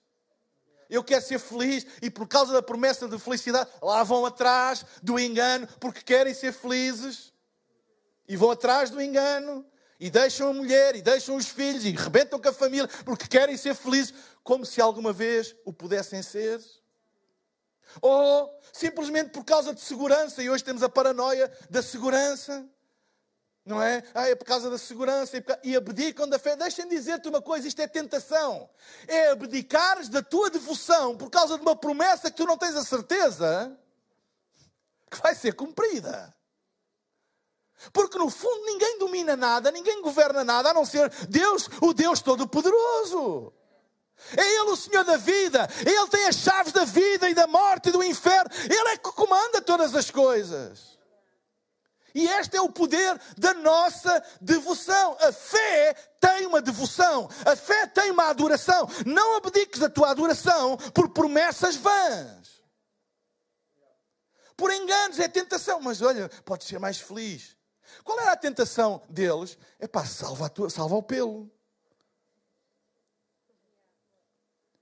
eu 0.88 1.02
quero 1.02 1.24
ser 1.24 1.38
feliz 1.38 1.86
e 2.00 2.10
por 2.10 2.26
causa 2.26 2.52
da 2.52 2.62
promessa 2.62 3.08
de 3.08 3.18
felicidade, 3.18 3.70
lá 3.82 4.02
vão 4.02 4.24
atrás 4.24 4.84
do 5.02 5.18
engano 5.18 5.66
porque 5.80 6.02
querem 6.02 6.34
ser 6.34 6.52
felizes 6.52 7.32
e 8.28 8.36
vão 8.36 8.50
atrás 8.50 8.90
do 8.90 9.00
engano 9.00 9.64
e 9.98 10.10
deixam 10.10 10.48
a 10.48 10.52
mulher 10.52 10.94
e 10.94 11.02
deixam 11.02 11.36
os 11.36 11.48
filhos 11.48 11.84
e 11.84 11.90
rebentam 11.90 12.38
com 12.38 12.48
a 12.48 12.52
família 12.52 12.88
porque 13.04 13.26
querem 13.26 13.56
ser 13.56 13.74
felizes 13.74 14.14
como 14.42 14.64
se 14.64 14.80
alguma 14.80 15.12
vez 15.12 15.56
o 15.64 15.72
pudessem 15.72 16.22
ser. 16.22 16.60
Ou 18.00 18.50
simplesmente 18.72 19.30
por 19.30 19.44
causa 19.44 19.74
de 19.74 19.80
segurança, 19.80 20.42
e 20.42 20.50
hoje 20.50 20.62
temos 20.62 20.82
a 20.82 20.88
paranoia 20.88 21.50
da 21.70 21.82
segurança. 21.82 22.68
Não 23.66 23.82
é? 23.82 24.00
Ah, 24.14 24.28
é 24.28 24.36
por 24.36 24.44
causa 24.44 24.70
da 24.70 24.78
segurança 24.78 25.42
e 25.64 25.74
abdicam 25.74 26.28
da 26.28 26.38
fé. 26.38 26.54
Deixem 26.54 26.86
dizer-te 26.88 27.28
uma 27.28 27.42
coisa: 27.42 27.66
isto 27.66 27.82
é 27.82 27.88
tentação. 27.88 28.70
É 29.08 29.30
abdicares 29.30 30.08
da 30.08 30.22
tua 30.22 30.48
devoção 30.48 31.16
por 31.16 31.28
causa 31.28 31.56
de 31.56 31.62
uma 31.62 31.74
promessa 31.74 32.30
que 32.30 32.36
tu 32.36 32.46
não 32.46 32.56
tens 32.56 32.76
a 32.76 32.84
certeza 32.84 33.76
que 35.10 35.20
vai 35.20 35.34
ser 35.34 35.54
cumprida. 35.54 36.32
Porque 37.92 38.16
no 38.16 38.30
fundo 38.30 38.64
ninguém 38.66 39.00
domina 39.00 39.36
nada, 39.36 39.72
ninguém 39.72 40.00
governa 40.00 40.44
nada, 40.44 40.70
a 40.70 40.74
não 40.74 40.84
ser 40.84 41.10
Deus, 41.28 41.68
o 41.82 41.92
Deus 41.92 42.20
Todo-Poderoso. 42.20 43.52
É 44.36 44.60
Ele 44.60 44.70
o 44.70 44.76
Senhor 44.76 45.04
da 45.04 45.16
vida, 45.16 45.68
Ele 45.80 46.08
tem 46.08 46.26
as 46.26 46.36
chaves 46.36 46.72
da 46.72 46.84
vida 46.84 47.28
e 47.28 47.34
da 47.34 47.48
morte 47.48 47.88
e 47.88 47.92
do 47.92 48.02
inferno, 48.02 48.50
Ele 48.64 48.88
é 48.90 48.96
que 48.96 49.12
comanda 49.12 49.60
todas 49.60 49.94
as 49.94 50.10
coisas. 50.10 50.95
E 52.16 52.26
este 52.26 52.56
é 52.56 52.60
o 52.62 52.70
poder 52.70 53.20
da 53.36 53.52
nossa 53.52 54.24
devoção. 54.40 55.18
A 55.20 55.30
fé 55.30 55.92
tem 56.18 56.46
uma 56.46 56.62
devoção, 56.62 57.28
a 57.44 57.54
fé 57.54 57.86
tem 57.88 58.10
uma 58.10 58.30
adoração. 58.30 58.88
Não 59.04 59.36
abdiques 59.36 59.78
da 59.78 59.90
tua 59.90 60.12
adoração 60.12 60.78
por 60.94 61.10
promessas 61.10 61.76
vãs. 61.76 62.62
Por 64.56 64.72
enganos, 64.72 65.18
é 65.18 65.28
tentação. 65.28 65.78
Mas 65.82 66.00
olha, 66.00 66.30
podes 66.46 66.66
ser 66.66 66.78
mais 66.78 66.98
feliz. 66.98 67.54
Qual 68.02 68.18
era 68.18 68.32
a 68.32 68.36
tentação 68.36 69.02
deles? 69.10 69.58
É 69.78 69.86
pá, 69.86 70.06
salva, 70.06 70.48
tua, 70.48 70.70
salva 70.70 70.96
o 70.96 71.02
pelo. 71.02 71.50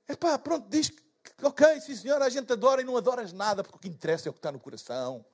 É 0.06 0.14
pá, 0.14 0.38
pronto, 0.38 0.68
diz 0.68 0.88
que, 0.88 1.02
ok, 1.42 1.80
sim 1.80 1.96
senhor, 1.96 2.22
a 2.22 2.28
gente 2.28 2.52
adora 2.52 2.80
e 2.80 2.84
não 2.84 2.96
adoras 2.96 3.32
nada, 3.32 3.64
porque 3.64 3.76
o 3.76 3.80
que 3.80 3.88
interessa 3.88 4.28
é 4.28 4.30
o 4.30 4.32
que 4.32 4.38
está 4.38 4.52
no 4.52 4.60
coração 4.60 5.26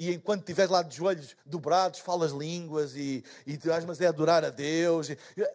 e 0.00 0.14
enquanto 0.14 0.40
estiveres 0.40 0.70
lá 0.70 0.82
de 0.82 0.96
joelhos 0.96 1.36
dobrados, 1.44 2.00
falas 2.00 2.32
línguas 2.32 2.96
e, 2.96 3.22
e 3.46 3.58
ah, 3.70 3.84
mas 3.86 4.00
é 4.00 4.06
adorar 4.06 4.42
a 4.42 4.48
Deus. 4.48 5.08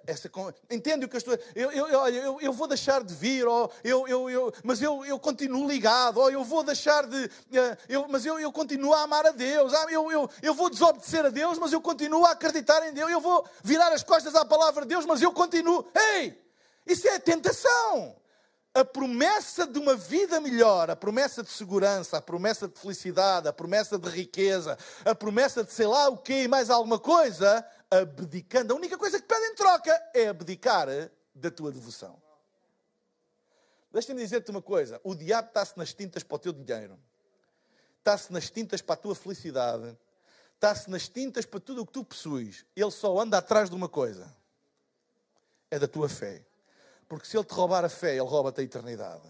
Essa, 0.05 0.29
entende 0.69 1.03
o 1.03 1.09
que 1.09 1.15
eu 1.15 1.17
estou 1.17 1.35
eu, 1.55 1.71
eu, 1.71 1.87
eu, 1.87 2.39
eu 2.39 2.53
vou 2.53 2.67
deixar 2.67 3.03
de 3.03 3.11
vir, 3.15 3.47
ou 3.47 3.71
eu, 3.83 4.07
eu, 4.07 4.29
eu, 4.29 4.53
mas 4.63 4.83
eu, 4.83 5.03
eu 5.03 5.17
continuo 5.17 5.67
ligado, 5.67 6.19
ou 6.19 6.29
eu 6.29 6.43
vou 6.43 6.61
deixar 6.61 7.07
de. 7.07 7.27
Eh, 7.51 7.77
eu, 7.89 8.07
mas 8.07 8.23
eu, 8.23 8.39
eu 8.39 8.51
continuo 8.51 8.93
a 8.93 9.01
amar 9.01 9.25
a 9.25 9.31
Deus, 9.31 9.73
ah, 9.73 9.87
eu, 9.89 10.11
eu, 10.11 10.29
eu 10.43 10.53
vou 10.53 10.69
desobedecer 10.69 11.25
a 11.25 11.29
Deus, 11.29 11.57
mas 11.57 11.73
eu 11.73 11.81
continuo 11.81 12.23
a 12.23 12.33
acreditar 12.33 12.87
em 12.87 12.93
Deus, 12.93 13.09
eu 13.09 13.19
vou 13.19 13.43
virar 13.63 13.91
as 13.93 14.03
costas 14.03 14.35
à 14.35 14.45
palavra 14.45 14.83
de 14.83 14.89
Deus, 14.89 15.07
mas 15.07 15.23
eu 15.23 15.31
continuo. 15.31 15.87
Ei! 15.95 16.39
Isso 16.85 17.07
é 17.07 17.17
tentação 17.17 18.15
a 18.75 18.83
promessa 18.83 19.65
de 19.65 19.79
uma 19.79 19.95
vida 19.95 20.41
melhor, 20.41 20.89
a 20.89 20.97
promessa 20.97 21.41
de 21.41 21.49
segurança, 21.49 22.17
a 22.17 22.21
promessa 22.21 22.67
de 22.67 22.77
felicidade, 22.77 23.47
a 23.47 23.53
promessa 23.53 23.97
de 23.97 24.09
riqueza, 24.09 24.77
a 25.05 25.15
promessa 25.15 25.63
de 25.63 25.71
sei 25.71 25.87
lá 25.87 26.09
o 26.09 26.17
quê 26.17 26.43
e 26.43 26.47
mais 26.49 26.69
alguma 26.69 26.99
coisa, 26.99 27.65
abdicando. 27.89 28.73
A 28.73 28.75
única 28.75 28.97
coisa 28.97 29.17
que 29.17 29.25
pedem 29.25 29.51
em 29.51 29.55
troca 29.55 30.09
é 30.13 30.27
abdicar 30.27 30.89
da 31.33 31.49
tua 31.49 31.71
devoção. 31.71 32.21
Deixa-me 33.93 34.21
dizer-te 34.21 34.51
uma 34.51 34.61
coisa: 34.61 34.99
o 35.05 35.15
diabo 35.15 35.47
está-se 35.47 35.77
nas 35.77 35.93
tintas 35.93 36.21
para 36.21 36.35
o 36.35 36.39
teu 36.39 36.51
dinheiro, 36.51 36.99
está-se 37.99 38.33
nas 38.33 38.49
tintas 38.49 38.81
para 38.81 38.95
a 38.95 38.97
tua 38.97 39.15
felicidade, 39.15 39.97
está-se 40.53 40.89
nas 40.89 41.07
tintas 41.07 41.45
para 41.45 41.61
tudo 41.61 41.81
o 41.81 41.85
que 41.85 41.93
tu 41.93 42.03
possuis. 42.03 42.65
Ele 42.75 42.91
só 42.91 43.17
anda 43.17 43.37
atrás 43.37 43.69
de 43.69 43.75
uma 43.77 43.87
coisa: 43.87 44.35
é 45.71 45.79
da 45.79 45.87
tua 45.87 46.09
fé. 46.09 46.45
Porque 47.07 47.27
se 47.27 47.37
ele 47.37 47.45
te 47.45 47.53
roubar 47.53 47.85
a 47.85 47.89
fé, 47.89 48.11
ele 48.11 48.21
rouba-te 48.21 48.61
a 48.61 48.63
eternidade. 48.63 49.27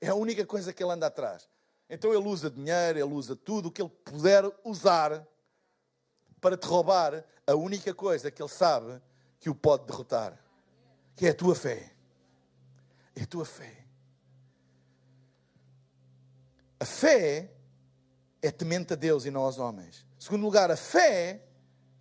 É 0.00 0.08
a 0.08 0.14
única 0.14 0.44
coisa 0.46 0.72
que 0.72 0.82
ele 0.82 0.92
anda 0.92 1.06
atrás. 1.06 1.48
Então 1.88 2.12
ele 2.12 2.26
usa 2.26 2.50
dinheiro, 2.50 2.98
ele 2.98 3.12
usa 3.12 3.34
tudo 3.34 3.68
o 3.68 3.72
que 3.72 3.82
ele 3.82 3.90
puder 4.04 4.44
usar 4.64 5.26
para 6.40 6.56
te 6.56 6.66
roubar 6.66 7.24
a 7.46 7.54
única 7.54 7.92
coisa 7.92 8.30
que 8.30 8.40
ele 8.40 8.48
sabe 8.48 9.00
que 9.38 9.50
o 9.50 9.54
pode 9.54 9.86
derrotar, 9.86 10.38
que 11.16 11.26
é 11.26 11.30
a 11.30 11.34
tua 11.34 11.54
fé. 11.54 11.92
É 13.14 13.22
a 13.22 13.26
tua 13.26 13.44
fé. 13.44 13.84
A 16.78 16.84
fé 16.86 17.50
é 18.40 18.50
temente 18.50 18.92
a 18.92 18.96
Deus 18.96 19.24
e 19.24 19.30
não 19.30 19.42
aos 19.42 19.58
homens. 19.58 20.06
Segundo 20.18 20.42
lugar, 20.42 20.70
a 20.70 20.76
fé 20.76 21.44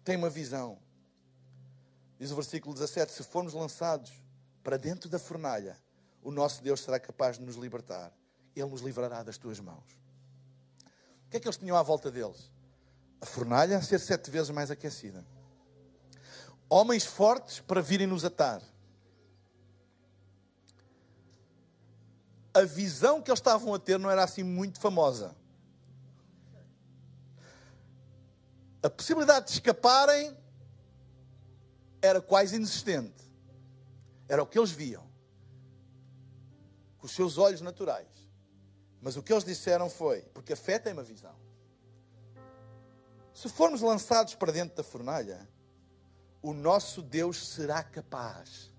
tem 0.04 0.16
uma 0.16 0.30
visão. 0.30 0.80
Diz 2.20 2.32
o 2.32 2.36
versículo 2.36 2.74
17: 2.74 3.14
Se 3.14 3.24
formos 3.24 3.54
lançados 3.54 4.12
para 4.62 4.76
dentro 4.76 5.10
da 5.10 5.18
fornalha, 5.18 5.78
o 6.22 6.30
nosso 6.30 6.62
Deus 6.62 6.82
será 6.82 7.00
capaz 7.00 7.38
de 7.38 7.46
nos 7.46 7.56
libertar. 7.56 8.12
Ele 8.54 8.68
nos 8.68 8.82
livrará 8.82 9.24
das 9.24 9.38
tuas 9.38 9.60
mãos. 9.60 9.86
O 11.26 11.30
que 11.30 11.38
é 11.38 11.40
que 11.40 11.48
eles 11.48 11.58
tinham 11.58 11.78
à 11.78 11.82
volta 11.82 12.12
deles? 12.12 12.52
A 13.22 13.26
fornalha 13.26 13.78
a 13.78 13.82
ser 13.82 14.00
sete 14.00 14.30
vezes 14.30 14.50
mais 14.50 14.70
aquecida. 14.70 15.26
Homens 16.68 17.06
fortes 17.06 17.62
para 17.62 17.82
virem 17.82 18.06
nos 18.06 18.26
atar. 18.26 18.62
A 22.54 22.64
visão 22.64 23.22
que 23.22 23.32
eles 23.32 23.40
estavam 23.40 23.74
a 23.74 23.80
ter 23.80 23.98
não 23.98 24.10
era 24.10 24.24
assim 24.24 24.44
muito 24.44 24.80
famosa. 24.80 25.36
A 28.84 28.90
possibilidade 28.90 29.48
de 29.48 29.54
escaparem 29.54 30.36
era 32.02 32.22
quase 32.22 32.56
inexistente. 32.56 33.30
Era 34.28 34.44
o 34.44 34.46
que 34.46 34.58
eles 34.58 34.72
viam, 34.72 35.04
com 36.98 37.06
os 37.06 37.12
seus 37.12 37.38
olhos 37.38 37.62
naturais. 37.62 38.08
Mas 39.02 39.18
o 39.18 39.24
que 39.24 39.34
eles 39.34 39.44
disseram 39.44 39.90
foi: 39.90 40.22
porque 40.34 40.54
a 40.54 40.58
fé 40.58 40.78
tem 40.78 40.94
uma 40.94 41.04
visão. 41.04 41.36
Se 43.34 43.48
formos 43.50 43.82
lançados 43.82 44.36
para 44.36 44.52
dentro 44.52 44.76
da 44.76 44.84
fornalha, 44.84 45.48
o 46.42 46.54
nosso 46.54 47.02
Deus 47.02 47.48
será 47.48 47.82
capaz. 47.82 48.72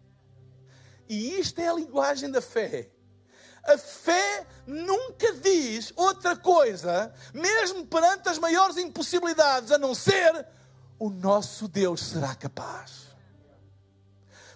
E 1.08 1.38
isto 1.40 1.60
é 1.60 1.68
a 1.68 1.72
linguagem 1.72 2.30
da 2.30 2.40
fé. 2.40 2.90
A 3.64 3.76
fé 3.76 4.46
nunca 4.66 5.34
diz 5.34 5.92
outra 5.96 6.36
coisa, 6.36 7.12
mesmo 7.34 7.86
perante 7.86 8.28
as 8.28 8.38
maiores 8.38 8.76
impossibilidades, 8.76 9.70
a 9.70 9.78
não 9.78 9.94
ser 9.94 10.46
o 10.98 11.10
nosso 11.10 11.66
Deus 11.66 12.02
será 12.04 12.34
capaz. 12.34 13.09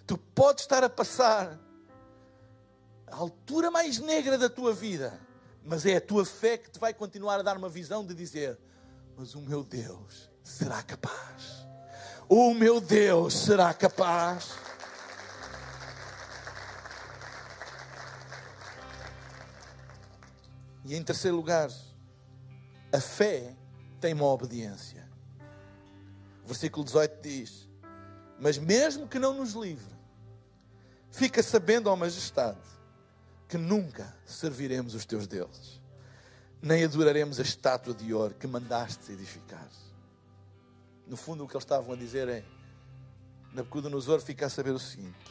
Tu 0.07 0.19
podes 0.19 0.65
estar 0.65 0.85
a 0.85 0.91
passar 0.91 1.59
a 3.07 3.17
altura 3.17 3.71
mais 3.71 3.99
negra 3.99 4.37
da 4.37 4.51
tua 4.51 4.73
vida, 4.73 5.19
mas 5.63 5.87
é 5.87 5.97
a 5.97 6.01
tua 6.01 6.25
fé 6.25 6.59
que 6.59 6.71
te 6.71 6.79
vai 6.79 6.93
continuar 6.93 7.41
a 7.41 7.43
dar 7.43 7.57
uma 7.57 7.69
visão 7.69 8.05
de 8.05 8.15
dizer: 8.15 8.59
Mas 9.17 9.35
o 9.35 9.41
meu 9.41 9.63
Deus 9.63 10.31
será 10.43 10.83
capaz. 10.83 11.67
O 12.29 12.53
meu 12.53 12.81
Deus 12.81 13.35
será 13.35 13.73
capaz. 13.73 14.53
E 20.85 20.95
em 20.95 21.03
terceiro 21.03 21.37
lugar, 21.37 21.71
a 22.93 23.01
fé 23.01 23.57
tem 24.01 24.13
uma 24.13 24.27
obediência. 24.27 25.09
O 26.45 26.49
versículo 26.49 26.85
18 26.85 27.23
diz: 27.23 27.69
Mas 28.39 28.59
mesmo 28.59 29.09
que 29.09 29.19
não 29.19 29.33
nos 29.33 29.53
livre, 29.53 29.94
Fica 31.15 31.45
sabendo, 31.45 31.89
ó 31.89 31.95
Majestade, 31.95 32.59
que 33.49 33.57
nunca 33.57 34.13
serviremos 34.27 34.97
os 34.97 35.07
teus 35.07 35.29
deuses, 35.29 35.81
nem 36.61 36.83
adoraremos 36.83 37.39
a 37.39 37.43
estátua 37.43 37.95
de 37.95 38.13
ouro 38.13 38.35
que 38.35 38.49
mandaste 38.49 39.13
edificar. 39.13 39.69
No 41.07 41.17
fundo, 41.17 41.45
o 41.45 41.47
que 41.47 41.55
eles 41.55 41.63
estavam 41.63 41.93
a 41.93 41.97
dizer 41.97 42.29
é: 42.29 42.45
Nabucodonosor 43.53 44.21
fica 44.23 44.47
a 44.47 44.51
saber 44.51 44.73
o 44.73 44.79
seguinte: 44.81 45.31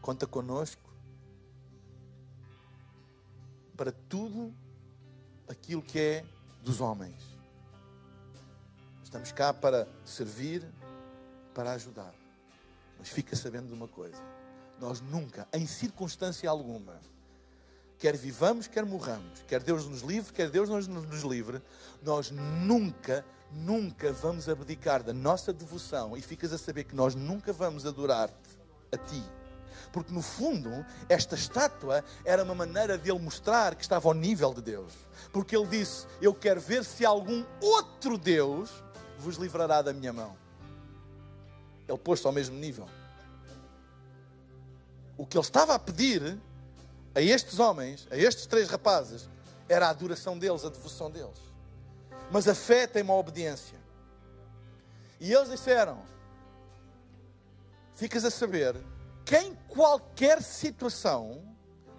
conta 0.00 0.26
conosco 0.26 0.90
para 3.76 3.92
tudo 3.92 4.50
aquilo 5.46 5.82
que 5.82 6.00
é 6.00 6.24
dos 6.62 6.80
homens. 6.80 7.22
Estamos 9.04 9.30
cá 9.30 9.52
para 9.52 9.86
servir, 10.06 10.66
para 11.52 11.72
ajudar. 11.72 12.14
Mas 12.98 13.10
fica 13.10 13.36
sabendo 13.36 13.66
de 13.66 13.74
uma 13.74 13.88
coisa: 13.88 14.22
nós 14.82 15.00
nunca, 15.00 15.46
em 15.52 15.64
circunstância 15.64 16.50
alguma, 16.50 17.00
quer 17.98 18.16
vivamos, 18.16 18.66
quer 18.66 18.84
morramos, 18.84 19.40
quer 19.46 19.62
Deus 19.62 19.86
nos 19.86 20.00
livre, 20.00 20.32
quer 20.32 20.50
Deus 20.50 20.68
nos, 20.68 20.88
nos 20.88 21.22
livre, 21.22 21.62
nós 22.02 22.32
nunca, 22.32 23.24
nunca 23.52 24.12
vamos 24.12 24.48
abdicar 24.48 25.04
da 25.04 25.12
nossa 25.12 25.52
devoção 25.52 26.16
e 26.16 26.20
ficas 26.20 26.52
a 26.52 26.58
saber 26.58 26.82
que 26.82 26.96
nós 26.96 27.14
nunca 27.14 27.52
vamos 27.52 27.86
adorar-te 27.86 28.58
a 28.90 28.96
ti. 28.96 29.22
Porque 29.92 30.12
no 30.12 30.20
fundo, 30.20 30.84
esta 31.08 31.36
estátua 31.36 32.02
era 32.24 32.42
uma 32.42 32.54
maneira 32.54 32.98
de 32.98 33.08
ele 33.08 33.20
mostrar 33.20 33.76
que 33.76 33.82
estava 33.82 34.08
ao 34.08 34.14
nível 34.14 34.52
de 34.52 34.62
Deus. 34.62 34.92
Porque 35.32 35.56
ele 35.56 35.66
disse: 35.66 36.06
Eu 36.20 36.34
quero 36.34 36.60
ver 36.60 36.82
se 36.84 37.04
algum 37.04 37.44
outro 37.60 38.16
Deus 38.18 38.70
vos 39.18 39.36
livrará 39.36 39.80
da 39.82 39.92
minha 39.92 40.12
mão. 40.12 40.36
Ele 41.86 41.98
pôs-se 41.98 42.26
ao 42.26 42.32
mesmo 42.32 42.56
nível 42.56 42.88
o 45.22 45.26
que 45.26 45.36
ele 45.38 45.44
estava 45.44 45.72
a 45.72 45.78
pedir 45.78 46.36
a 47.14 47.22
estes 47.22 47.60
homens, 47.60 48.08
a 48.10 48.16
estes 48.16 48.44
três 48.44 48.68
rapazes, 48.68 49.28
era 49.68 49.86
a 49.86 49.90
adoração 49.90 50.36
deles, 50.36 50.64
a 50.64 50.68
devoção 50.68 51.12
deles. 51.12 51.38
Mas 52.28 52.48
a 52.48 52.56
fé 52.56 52.88
tem 52.88 53.04
uma 53.04 53.14
obediência. 53.14 53.78
E 55.20 55.32
eles 55.32 55.48
disseram: 55.48 56.02
Ficas 57.94 58.24
a 58.24 58.32
saber 58.32 58.74
que 59.24 59.38
em 59.38 59.54
qualquer 59.68 60.42
situação, 60.42 61.40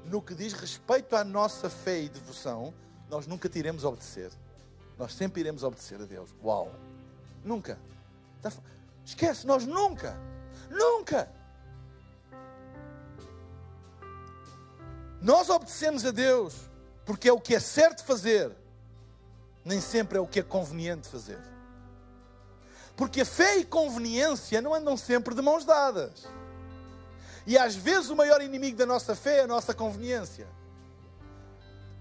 no 0.03 0.21
que 0.21 0.35
diz 0.35 0.51
respeito 0.51 1.15
à 1.15 1.23
nossa 1.23 1.69
fé 1.69 2.01
e 2.01 2.09
devoção, 2.09 2.73
nós 3.09 3.25
nunca 3.25 3.47
te 3.47 3.57
iremos 3.57 3.85
obedecer. 3.85 4.33
Nós 4.97 5.13
sempre 5.13 5.39
iremos 5.39 5.63
obedecer 5.63 6.01
a 6.01 6.05
Deus. 6.05 6.29
Uau! 6.43 6.75
Nunca. 7.41 7.79
Tá 8.41 8.51
Esquece, 9.05 9.47
nós 9.47 9.65
nunca, 9.65 10.17
nunca. 10.69 11.31
Nós 15.23 15.49
obedecemos 15.49 16.05
a 16.05 16.11
Deus 16.11 16.53
porque 17.05 17.29
é 17.29 17.33
o 17.33 17.39
que 17.39 17.55
é 17.55 17.59
certo 17.59 18.03
fazer, 18.03 18.51
nem 19.63 19.79
sempre 19.79 20.17
é 20.17 20.21
o 20.21 20.27
que 20.27 20.41
é 20.41 20.43
conveniente 20.43 21.07
fazer. 21.07 21.39
Porque 22.95 23.23
fé 23.23 23.57
e 23.57 23.65
conveniência 23.65 24.61
não 24.61 24.73
andam 24.73 24.97
sempre 24.97 25.33
de 25.33 25.41
mãos 25.41 25.63
dadas. 25.63 26.27
E 27.47 27.57
às 27.57 27.73
vezes 27.73 28.09
o 28.09 28.15
maior 28.15 28.41
inimigo 28.41 28.77
da 28.77 28.85
nossa 28.85 29.15
fé 29.15 29.39
é 29.39 29.43
a 29.43 29.47
nossa 29.47 29.73
conveniência. 29.73 30.45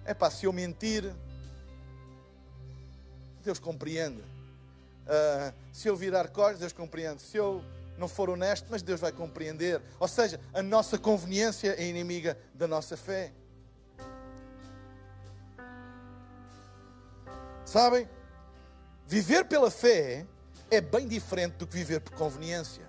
É 0.04 0.12
para 0.12 0.30
se 0.30 0.46
eu 0.46 0.52
mentir, 0.52 1.14
Deus 3.44 3.60
compreende. 3.60 4.20
Uh, 4.20 5.54
se 5.72 5.88
eu 5.88 5.96
virar 5.96 6.28
costas, 6.28 6.58
Deus 6.58 6.72
compreende. 6.72 7.22
Se 7.22 7.36
eu 7.36 7.64
não 7.96 8.08
for 8.08 8.30
honesto, 8.30 8.66
mas 8.70 8.82
Deus 8.82 9.00
vai 9.00 9.12
compreender. 9.12 9.80
Ou 9.98 10.08
seja, 10.08 10.40
a 10.52 10.62
nossa 10.62 10.98
conveniência 10.98 11.74
é 11.78 11.86
inimiga 11.86 12.38
da 12.54 12.66
nossa 12.66 12.96
fé. 12.96 13.32
Sabem? 17.64 18.08
Viver 19.06 19.44
pela 19.44 19.70
fé 19.70 20.26
é 20.70 20.80
bem 20.80 21.06
diferente 21.06 21.54
do 21.54 21.66
que 21.66 21.74
viver 21.74 22.00
por 22.00 22.14
conveniência. 22.14 22.82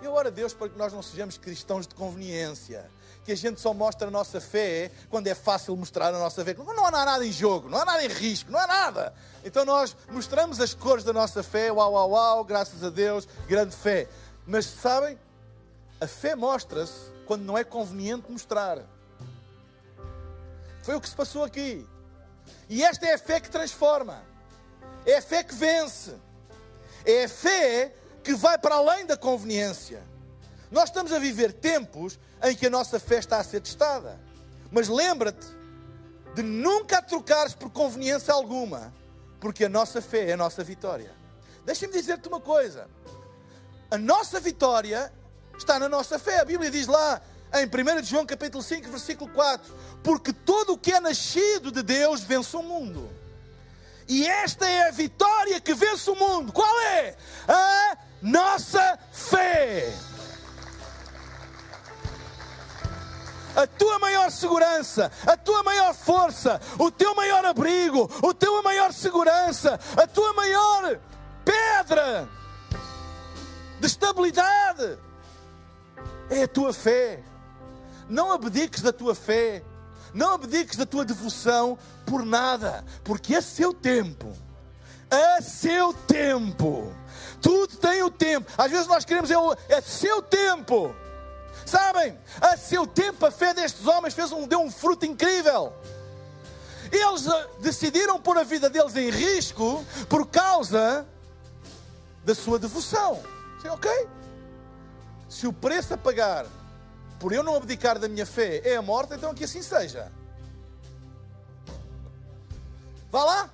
Eu 0.00 0.12
oro 0.12 0.28
a 0.28 0.30
Deus 0.30 0.52
para 0.52 0.68
que 0.68 0.78
nós 0.78 0.92
não 0.92 1.02
sejamos 1.02 1.38
cristãos 1.38 1.86
de 1.86 1.94
conveniência. 1.94 2.88
Que 3.24 3.32
a 3.32 3.36
gente 3.36 3.60
só 3.60 3.74
mostra 3.74 4.06
a 4.06 4.10
nossa 4.10 4.40
fé 4.40 4.90
quando 5.08 5.26
é 5.26 5.34
fácil 5.34 5.76
mostrar 5.76 6.14
a 6.14 6.18
nossa 6.18 6.44
fé. 6.44 6.54
Não 6.54 6.86
há 6.86 6.90
nada 6.90 7.26
em 7.26 7.32
jogo, 7.32 7.68
não 7.68 7.78
há 7.78 7.84
nada 7.84 8.04
em 8.04 8.08
risco, 8.08 8.50
não 8.50 8.60
há 8.60 8.66
nada. 8.66 9.14
Então 9.44 9.64
nós 9.64 9.96
mostramos 10.10 10.60
as 10.60 10.74
cores 10.74 11.02
da 11.02 11.12
nossa 11.12 11.42
fé, 11.42 11.72
uau, 11.72 11.92
uau, 11.92 12.10
uau, 12.10 12.44
graças 12.44 12.84
a 12.84 12.90
Deus, 12.90 13.26
grande 13.48 13.74
fé. 13.74 14.08
Mas 14.46 14.66
sabem, 14.66 15.18
a 16.00 16.06
fé 16.06 16.34
mostra-se 16.36 17.10
quando 17.26 17.42
não 17.42 17.58
é 17.58 17.64
conveniente 17.64 18.30
mostrar. 18.30 18.78
Foi 20.82 20.94
o 20.94 21.00
que 21.00 21.08
se 21.08 21.16
passou 21.16 21.42
aqui. 21.42 21.86
E 22.68 22.84
esta 22.84 23.06
é 23.06 23.14
a 23.14 23.18
fé 23.18 23.40
que 23.40 23.50
transforma, 23.50 24.22
é 25.04 25.16
a 25.16 25.22
fé 25.22 25.42
que 25.42 25.54
vence, 25.54 26.14
é 27.04 27.24
a 27.24 27.28
fé 27.28 27.94
que 28.22 28.34
vai 28.34 28.56
para 28.58 28.76
além 28.76 29.04
da 29.06 29.16
conveniência. 29.16 30.02
Nós 30.70 30.88
estamos 30.88 31.12
a 31.12 31.18
viver 31.18 31.52
tempos 31.52 32.18
em 32.42 32.54
que 32.54 32.66
a 32.66 32.70
nossa 32.70 32.98
fé 32.98 33.18
está 33.18 33.38
a 33.38 33.44
ser 33.44 33.60
testada. 33.60 34.20
Mas 34.70 34.88
lembra-te 34.88 35.46
de 36.34 36.42
nunca 36.42 36.98
a 36.98 37.02
trocares 37.02 37.54
por 37.54 37.70
conveniência 37.70 38.34
alguma, 38.34 38.92
porque 39.40 39.64
a 39.64 39.68
nossa 39.68 40.02
fé 40.02 40.30
é 40.30 40.32
a 40.32 40.36
nossa 40.36 40.62
vitória. 40.62 41.12
Deixa-me 41.64 41.92
dizer-te 41.92 42.28
uma 42.28 42.40
coisa: 42.40 42.88
a 43.90 43.98
nossa 43.98 44.40
vitória 44.40 45.12
está 45.56 45.78
na 45.78 45.88
nossa 45.88 46.18
fé. 46.18 46.40
A 46.40 46.44
Bíblia 46.44 46.70
diz 46.70 46.86
lá 46.86 47.20
em 47.54 47.66
1 47.66 48.04
João 48.04 48.26
capítulo 48.26 48.62
5, 48.62 48.88
versículo 48.90 49.30
4: 49.32 49.74
Porque 50.02 50.32
todo 50.32 50.74
o 50.74 50.78
que 50.78 50.92
é 50.92 51.00
nascido 51.00 51.70
de 51.70 51.82
Deus 51.82 52.20
vence 52.20 52.56
o 52.56 52.62
mundo. 52.62 53.08
E 54.08 54.26
esta 54.26 54.68
é 54.68 54.88
a 54.88 54.92
vitória 54.92 55.60
que 55.60 55.74
vence 55.74 56.08
o 56.10 56.16
mundo. 56.16 56.52
Qual 56.52 56.80
é? 56.80 57.16
A 57.48 57.98
nossa 58.22 58.98
fé. 59.12 59.92
a 63.56 63.66
tua 63.66 63.98
maior 63.98 64.30
segurança, 64.30 65.10
a 65.26 65.34
tua 65.34 65.62
maior 65.62 65.94
força, 65.94 66.60
o 66.78 66.90
teu 66.90 67.14
maior 67.14 67.42
abrigo, 67.42 68.10
o 68.22 68.34
teu 68.34 68.62
maior 68.62 68.92
segurança, 68.92 69.80
a 69.96 70.06
tua 70.06 70.34
maior 70.34 70.98
pedra 71.42 72.28
de 73.80 73.86
estabilidade 73.86 74.98
é 76.30 76.42
a 76.42 76.48
tua 76.48 76.72
fé. 76.72 77.22
Não 78.08 78.30
abdiques 78.30 78.82
da 78.82 78.92
tua 78.92 79.14
fé, 79.14 79.64
não 80.14 80.34
abdiques 80.34 80.76
da 80.76 80.86
tua 80.86 81.04
devoção 81.04 81.76
por 82.06 82.24
nada, 82.24 82.84
porque 83.02 83.34
a 83.34 83.42
seu 83.42 83.74
tempo, 83.74 84.32
a 85.10 85.42
seu 85.42 85.92
tempo, 85.92 86.94
tudo 87.42 87.76
tem 87.76 88.02
o 88.04 88.10
tempo. 88.10 88.50
Às 88.56 88.70
vezes 88.70 88.86
nós 88.86 89.04
queremos 89.04 89.30
é, 89.30 89.36
o, 89.36 89.52
é 89.68 89.80
seu 89.80 90.22
tempo. 90.22 90.94
Sabem, 91.64 92.16
a 92.40 92.56
seu 92.56 92.86
tempo 92.86 93.26
a 93.26 93.30
fé 93.30 93.52
destes 93.52 93.86
homens 93.88 94.14
fez 94.14 94.30
um, 94.30 94.46
deu 94.46 94.60
um 94.60 94.70
fruto 94.70 95.04
incrível. 95.04 95.72
Eles 96.92 97.26
uh, 97.26 97.48
decidiram 97.60 98.20
pôr 98.20 98.38
a 98.38 98.44
vida 98.44 98.70
deles 98.70 98.94
em 98.94 99.10
risco 99.10 99.84
por 100.08 100.28
causa 100.28 101.04
da 102.24 102.34
sua 102.36 102.58
devoção. 102.58 103.20
Sim, 103.60 103.68
ok? 103.68 103.90
Se 105.28 105.46
o 105.46 105.52
preço 105.52 105.94
a 105.94 105.96
pagar 105.96 106.46
por 107.18 107.32
eu 107.32 107.42
não 107.42 107.56
abdicar 107.56 107.98
da 107.98 108.08
minha 108.08 108.26
fé 108.26 108.60
é 108.64 108.76
a 108.76 108.82
morte, 108.82 109.14
então 109.14 109.34
que 109.34 109.44
assim 109.44 109.62
seja. 109.62 110.12
Vá 113.10 113.24
lá, 113.24 113.50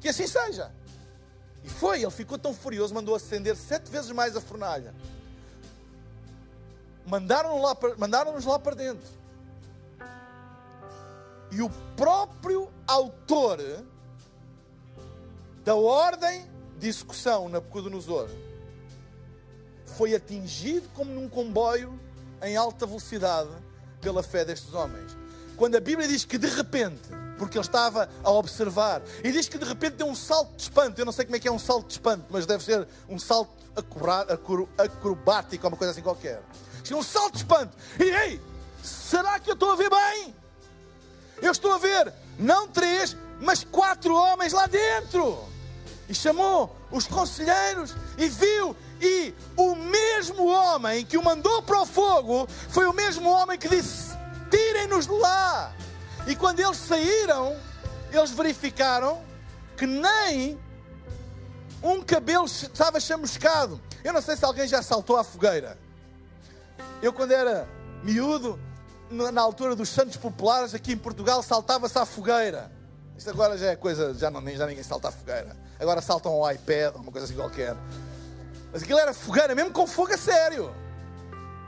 que 0.00 0.08
assim 0.08 0.26
seja. 0.26 0.70
E 1.64 1.68
foi, 1.68 2.02
ele 2.02 2.10
ficou 2.10 2.38
tão 2.38 2.54
furioso, 2.54 2.94
mandou 2.94 3.14
acender 3.14 3.56
sete 3.56 3.90
vezes 3.90 4.10
mais 4.10 4.36
a 4.36 4.40
fornalha. 4.40 4.94
Mandaram-nos 7.06 7.62
lá, 7.62 7.76
mandaram 7.98 8.38
lá 8.46 8.58
para 8.58 8.74
dentro. 8.74 9.06
E 11.50 11.62
o 11.62 11.70
próprio 11.96 12.70
autor 12.86 13.58
da 15.64 15.74
ordem 15.74 16.48
de 16.78 16.88
execução, 16.88 17.48
Nabucodonosor, 17.48 18.28
foi 19.96 20.14
atingido 20.14 20.88
como 20.94 21.12
num 21.12 21.28
comboio 21.28 21.98
em 22.42 22.56
alta 22.56 22.86
velocidade 22.86 23.50
pela 24.00 24.22
fé 24.22 24.44
destes 24.44 24.72
homens. 24.72 25.16
Quando 25.56 25.76
a 25.76 25.80
Bíblia 25.80 26.08
diz 26.08 26.24
que 26.24 26.38
de 26.38 26.46
repente 26.46 27.10
porque 27.40 27.56
ele 27.56 27.64
estava 27.64 28.06
a 28.22 28.30
observar. 28.30 29.00
E 29.24 29.32
diz 29.32 29.48
que 29.48 29.56
de 29.56 29.64
repente 29.64 29.96
deu 29.96 30.06
um 30.06 30.14
salto 30.14 30.54
de 30.56 30.62
espanto. 30.64 31.00
Eu 31.00 31.06
não 31.06 31.12
sei 31.12 31.24
como 31.24 31.36
é 31.36 31.40
que 31.40 31.48
é 31.48 31.50
um 31.50 31.58
salto 31.58 31.86
de 31.86 31.94
espanto, 31.94 32.26
mas 32.28 32.44
deve 32.44 32.62
ser 32.62 32.86
um 33.08 33.18
salto 33.18 33.50
acrobático, 34.76 35.66
uma 35.66 35.76
coisa 35.76 35.92
assim 35.92 36.02
qualquer. 36.02 36.42
Diz 36.82 36.92
um 36.92 37.02
salto 37.02 37.32
de 37.32 37.38
espanto. 37.38 37.74
E 37.98 38.04
ei, 38.04 38.40
será 38.84 39.40
que 39.40 39.48
eu 39.48 39.54
estou 39.54 39.72
a 39.72 39.76
ver 39.76 39.88
bem? 39.88 40.34
Eu 41.40 41.50
estou 41.50 41.72
a 41.72 41.78
ver 41.78 42.12
não 42.38 42.68
três, 42.68 43.16
mas 43.40 43.64
quatro 43.64 44.14
homens 44.14 44.52
lá 44.52 44.66
dentro. 44.66 45.42
E 46.10 46.14
chamou 46.14 46.76
os 46.90 47.06
conselheiros 47.06 47.94
e 48.18 48.28
viu. 48.28 48.76
E 49.00 49.34
o 49.56 49.74
mesmo 49.74 50.46
homem 50.46 51.04
que 51.04 51.16
o 51.16 51.24
mandou 51.24 51.62
para 51.62 51.80
o 51.80 51.86
fogo 51.86 52.46
foi 52.68 52.86
o 52.86 52.92
mesmo 52.92 53.28
homem 53.30 53.58
que 53.58 53.68
disse: 53.68 54.16
Tirem-nos 54.50 55.06
de 55.06 55.12
lá. 55.14 55.72
E 56.26 56.36
quando 56.36 56.60
eles 56.60 56.76
saíram, 56.76 57.56
eles 58.12 58.30
verificaram 58.30 59.22
que 59.76 59.86
nem 59.86 60.58
um 61.82 62.02
cabelo 62.02 62.44
estava 62.44 63.00
chamuscado. 63.00 63.80
Eu 64.04 64.12
não 64.12 64.20
sei 64.20 64.36
se 64.36 64.44
alguém 64.44 64.68
já 64.68 64.82
saltou 64.82 65.16
à 65.16 65.24
fogueira. 65.24 65.78
Eu, 67.02 67.12
quando 67.12 67.32
era 67.32 67.66
miúdo, 68.02 68.60
na 69.10 69.40
altura 69.40 69.74
dos 69.74 69.88
Santos 69.88 70.16
Populares, 70.16 70.74
aqui 70.74 70.92
em 70.92 70.98
Portugal, 70.98 71.42
saltava-se 71.42 71.98
à 71.98 72.04
fogueira. 72.04 72.70
Isto 73.16 73.30
agora 73.30 73.56
já 73.56 73.68
é 73.68 73.76
coisa, 73.76 74.14
já, 74.14 74.30
não, 74.30 74.46
já 74.48 74.66
ninguém 74.66 74.84
salta 74.84 75.08
à 75.08 75.12
fogueira. 75.12 75.56
Agora 75.78 76.00
saltam 76.00 76.32
ao 76.32 76.52
iPad, 76.52 76.94
uma 76.96 77.10
coisa 77.10 77.26
assim 77.26 77.34
qualquer. 77.34 77.74
Mas 78.72 78.82
aquilo 78.82 78.98
era 78.98 79.12
fogueira, 79.12 79.54
mesmo 79.54 79.72
com 79.72 79.86
fogo 79.86 80.12
a 80.12 80.18
sério. 80.18 80.74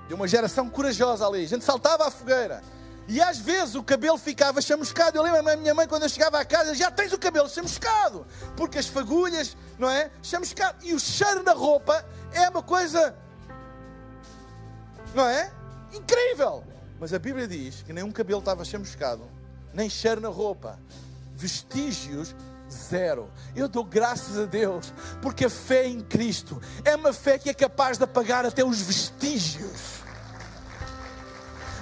De 0.08 0.14
uma 0.14 0.28
geração 0.28 0.68
corajosa 0.68 1.26
ali. 1.26 1.44
A 1.44 1.48
gente 1.48 1.64
saltava 1.64 2.06
à 2.06 2.10
fogueira. 2.10 2.62
E 3.08 3.20
às 3.20 3.38
vezes 3.38 3.74
o 3.74 3.82
cabelo 3.82 4.16
ficava 4.16 4.60
chamuscado. 4.62 5.18
Eu 5.18 5.22
lembro 5.22 5.42
da 5.42 5.56
minha 5.56 5.74
mãe 5.74 5.86
quando 5.88 6.04
eu 6.04 6.08
chegava 6.08 6.38
à 6.38 6.44
casa, 6.44 6.74
já 6.74 6.90
tens 6.90 7.12
o 7.12 7.18
cabelo 7.18 7.48
chamuscado, 7.48 8.26
porque 8.56 8.78
as 8.78 8.86
fagulhas, 8.86 9.56
não 9.78 9.90
é? 9.90 10.10
Chamuscado. 10.22 10.78
E 10.84 10.94
o 10.94 11.00
cheiro 11.00 11.42
na 11.42 11.52
roupa 11.52 12.04
é 12.32 12.48
uma 12.48 12.62
coisa, 12.62 13.14
não 15.14 15.26
é? 15.26 15.50
Incrível. 15.92 16.64
Mas 17.00 17.12
a 17.12 17.18
Bíblia 17.18 17.48
diz 17.48 17.82
que 17.82 17.92
nem 17.92 18.04
um 18.04 18.12
cabelo 18.12 18.38
estava 18.38 18.64
chamuscado, 18.64 19.28
nem 19.74 19.90
cheiro 19.90 20.20
na 20.20 20.28
roupa. 20.28 20.78
Vestígios 21.34 22.34
zero. 22.72 23.30
Eu 23.54 23.68
dou 23.68 23.84
graças 23.84 24.38
a 24.38 24.44
Deus, 24.44 24.92
porque 25.20 25.44
a 25.44 25.50
fé 25.50 25.86
em 25.86 26.00
Cristo 26.00 26.60
é 26.84 26.96
uma 26.96 27.12
fé 27.12 27.38
que 27.38 27.50
é 27.50 27.54
capaz 27.54 27.98
de 27.98 28.04
apagar 28.04 28.44
até 28.44 28.64
os 28.64 28.80
vestígios 28.80 30.02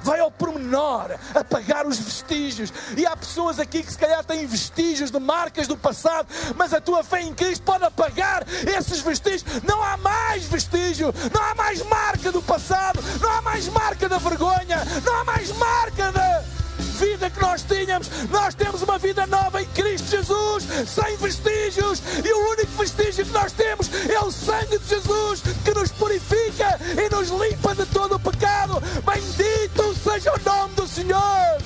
vai 0.02 0.20
ao 0.20 0.30
pormenor 0.30 1.16
apagar 1.34 1.86
os 1.86 1.98
vestígios. 1.98 2.72
E 2.96 3.06
há 3.06 3.16
pessoas 3.16 3.58
aqui 3.58 3.82
que 3.82 3.92
se 3.92 3.98
calhar 3.98 4.24
têm 4.24 4.46
vestígios 4.46 5.10
de 5.10 5.18
marcas 5.18 5.66
do 5.66 5.76
passado, 5.76 6.28
mas 6.56 6.72
a 6.72 6.80
tua 6.80 7.02
fé 7.02 7.22
em 7.22 7.34
Cristo 7.34 7.62
pode 7.62 7.84
apagar 7.84 8.44
esses 8.66 9.00
vestígios. 9.00 9.44
Não 9.62 9.82
há 9.82 9.96
mais 9.96 10.44
vestígio, 10.44 11.14
não 11.32 11.42
há 11.42 11.54
mais 11.54 11.82
marca 11.82 12.32
do 12.32 12.42
passado, 12.42 13.00
não 13.20 13.30
há 13.30 13.42
mais 13.42 13.68
marca 13.68 14.08
da 14.08 14.18
vergonha, 14.18 14.84
não 15.04 15.20
há 15.20 15.24
mais 15.24 15.50
marca 15.52 16.12
da 16.12 16.59
vida 16.80 17.30
que 17.30 17.40
nós 17.40 17.62
tínhamos. 17.62 18.08
Nós 18.30 18.54
temos 18.54 18.82
uma 18.82 18.98
vida 18.98 19.26
nova 19.26 19.62
em 19.62 19.66
Cristo 19.66 20.10
Jesus, 20.10 20.64
sem 20.88 21.16
vestígios, 21.16 22.02
e 22.24 22.32
o 22.32 22.50
único 22.50 22.72
vestígio 22.78 23.24
que 23.24 23.32
nós 23.32 23.52
temos 23.52 23.90
é 24.08 24.18
o 24.20 24.30
sangue 24.30 24.78
de 24.78 24.88
Jesus 24.88 25.42
que 25.64 25.74
nos 25.74 25.90
purifica 25.92 26.78
e 26.96 27.14
nos 27.14 27.28
limpa 27.30 27.74
de 27.74 27.86
todo 27.86 28.16
o 28.16 28.20
pecado. 28.20 28.82
Bendito 29.04 29.94
seja 30.02 30.32
o 30.32 30.40
nome 30.44 30.74
do 30.74 30.88
Senhor. 30.88 31.58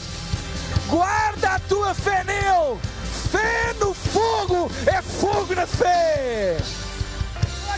Guarda 0.89 1.51
a 1.51 1.59
tua 1.61 1.95
fé 1.95 2.25
nele. 2.25 2.79
Fé 3.31 3.75
no 3.81 3.93
fogo 3.93 4.71
é 4.87 5.03
fogo 5.03 5.55
na 5.55 5.67
fé. 5.67 6.57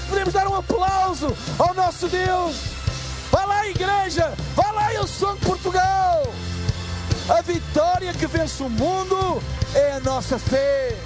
Podemos 0.08 0.34
dar 0.34 0.46
um 0.48 0.54
aplauso 0.54 1.36
ao 1.58 1.74
nosso 1.74 2.08
Deus. 2.08 2.56
Vá 3.30 3.44
lá, 3.44 3.66
igreja. 3.66 4.32
Vá 4.54 4.70
lá, 4.70 4.94
eu 4.94 5.06
sou 5.06 5.34
de 5.34 5.40
Portugal. 5.46 6.22
A 7.28 7.42
vitória 7.42 8.12
que 8.12 8.24
vence 8.24 8.62
o 8.62 8.70
mundo 8.70 9.16
é 9.74 9.92
a 9.94 10.00
nossa 10.00 10.38
fé. 10.38 10.96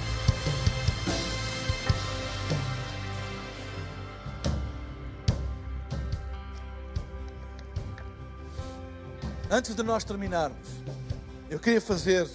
Antes 9.49 9.73
de 9.73 9.81
nós 9.81 10.03
terminarmos, 10.03 10.67
eu 11.49 11.59
queria 11.59 11.81
fazer 11.81 12.29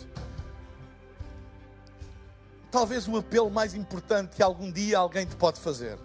talvez 2.72 3.06
o 3.06 3.16
apelo 3.16 3.48
mais 3.48 3.72
importante 3.72 4.34
que 4.34 4.42
algum 4.42 4.70
dia 4.70 4.98
alguém 4.98 5.24
te 5.24 5.36
pode 5.36 5.60
fazer. 5.60 5.96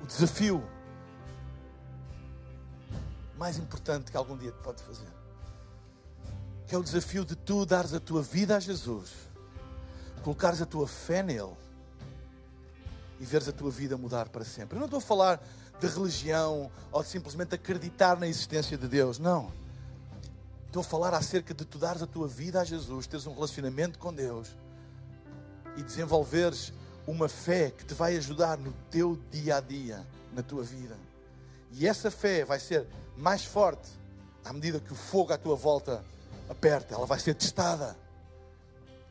O 0.00 0.06
desafio 0.06 0.64
mais 3.36 3.58
importante 3.58 4.10
que 4.10 4.16
algum 4.16 4.36
dia 4.36 4.50
te 4.50 4.58
pode 4.62 4.82
fazer. 4.82 5.08
Que 6.66 6.74
é 6.74 6.78
o 6.78 6.82
desafio 6.82 7.24
de 7.24 7.36
tu 7.36 7.64
dares 7.64 7.94
a 7.94 8.00
tua 8.00 8.22
vida 8.22 8.56
a 8.56 8.60
Jesus, 8.60 9.10
colocares 10.22 10.60
a 10.60 10.66
tua 10.66 10.88
fé 10.88 11.22
nele 11.22 11.54
e 13.20 13.24
veres 13.24 13.48
a 13.48 13.52
tua 13.52 13.70
vida 13.70 13.96
mudar 13.96 14.28
para 14.28 14.44
sempre. 14.44 14.76
Eu 14.76 14.80
não 14.80 14.86
estou 14.86 14.98
a 14.98 15.02
falar 15.02 15.40
de 15.78 15.86
religião 15.86 16.70
ou 16.90 17.02
de 17.02 17.08
simplesmente 17.08 17.54
acreditar 17.54 18.18
na 18.18 18.26
existência 18.26 18.76
de 18.76 18.88
Deus, 18.88 19.18
não. 19.18 19.52
Estou 20.66 20.80
a 20.80 20.84
falar 20.84 21.14
acerca 21.14 21.54
de 21.54 21.64
tu 21.64 21.78
dares 21.78 22.02
a 22.02 22.06
tua 22.06 22.26
vida 22.26 22.60
a 22.60 22.64
Jesus, 22.64 23.06
teres 23.06 23.26
um 23.26 23.34
relacionamento 23.34 23.98
com 23.98 24.12
Deus 24.12 24.48
e 25.76 25.82
desenvolveres 25.82 26.72
uma 27.06 27.28
fé 27.28 27.70
que 27.70 27.84
te 27.84 27.94
vai 27.94 28.16
ajudar 28.16 28.58
no 28.58 28.72
teu 28.90 29.18
dia 29.30 29.56
a 29.56 29.60
dia, 29.60 30.04
na 30.34 30.42
tua 30.42 30.62
vida. 30.64 30.96
E 31.78 31.86
essa 31.86 32.10
fé 32.10 32.42
vai 32.42 32.58
ser 32.58 32.86
mais 33.18 33.44
forte 33.44 33.86
à 34.42 34.50
medida 34.50 34.80
que 34.80 34.92
o 34.92 34.96
fogo 34.96 35.32
à 35.32 35.36
tua 35.36 35.54
volta 35.54 36.02
aperta, 36.48 36.94
ela 36.94 37.04
vai 37.04 37.18
ser 37.18 37.34
testada. 37.34 37.94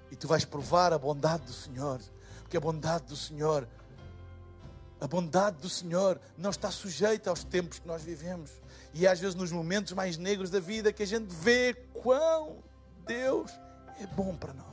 E 0.09 0.15
tu 0.15 0.27
vais 0.27 0.45
provar 0.45 0.91
a 0.91 0.97
bondade 0.97 1.43
do 1.43 1.53
Senhor, 1.53 2.01
porque 2.41 2.57
a 2.57 2.59
bondade 2.59 3.05
do 3.05 3.15
Senhor, 3.15 3.67
a 4.99 5.07
bondade 5.07 5.57
do 5.57 5.69
Senhor 5.69 6.19
não 6.35 6.49
está 6.49 6.71
sujeita 6.71 7.29
aos 7.29 7.43
tempos 7.43 7.77
que 7.77 7.87
nós 7.87 8.01
vivemos. 8.01 8.49
E 8.95 9.05
às 9.05 9.19
vezes 9.19 9.35
nos 9.35 9.51
momentos 9.51 9.93
mais 9.93 10.17
negros 10.17 10.49
da 10.49 10.59
vida 10.59 10.91
que 10.91 11.03
a 11.03 11.07
gente 11.07 11.27
vê 11.35 11.75
quão 11.93 12.63
Deus 13.05 13.51
é 13.99 14.07
bom 14.07 14.35
para 14.35 14.53
nós. 14.53 14.65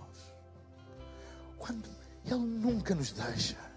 Quando 1.59 1.91
Ele 2.25 2.37
nunca 2.37 2.95
nos 2.95 3.13
deixa. 3.13 3.72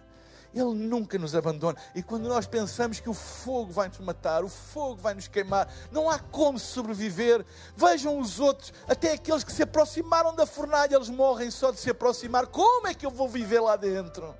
Ele 0.56 0.74
nunca 0.74 1.20
nos 1.20 1.36
abandona. 1.36 1.78
E 1.94 2.02
quando 2.02 2.30
nós 2.30 2.48
pensamos 2.48 3.02
que 3.02 3.10
o 3.10 3.14
fogo 3.14 3.74
vai 3.74 3.90
nos 3.90 4.00
matar, 4.00 4.42
o 4.42 4.48
fogo 4.48 4.96
vai 5.02 5.14
nos 5.14 5.28
queimar, 5.28 5.68
não 5.92 6.10
há 6.10 6.18
como 6.18 6.58
sobreviver. 6.58 7.46
Vejam 7.76 8.18
os 8.18 8.40
outros, 8.40 8.74
até 8.88 9.12
aqueles 9.12 9.44
que 9.44 9.52
se 9.52 9.64
aproximaram 9.64 10.34
da 10.34 10.46
fornalha, 10.46 10.96
eles 10.96 11.10
morrem 11.10 11.52
só 11.52 11.72
de 11.72 11.80
se 11.80 11.90
aproximar. 11.90 12.48
Como 12.48 12.88
é 12.88 12.94
que 12.94 13.06
eu 13.06 13.12
vou 13.12 13.28
viver 13.28 13.60
lá 13.60 13.76
dentro? 13.76 14.34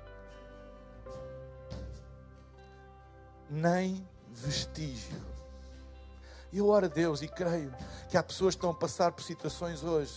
Nem 3.50 4.08
vestígio. 4.30 5.22
Eu 6.50 6.68
oro 6.68 6.86
a 6.86 6.88
Deus 6.88 7.20
e 7.20 7.28
creio 7.28 7.74
que 8.08 8.16
há 8.16 8.22
pessoas 8.22 8.54
que 8.54 8.60
estão 8.60 8.70
a 8.70 8.74
passar 8.74 9.12
por 9.12 9.22
situações 9.22 9.84
hoje, 9.84 10.14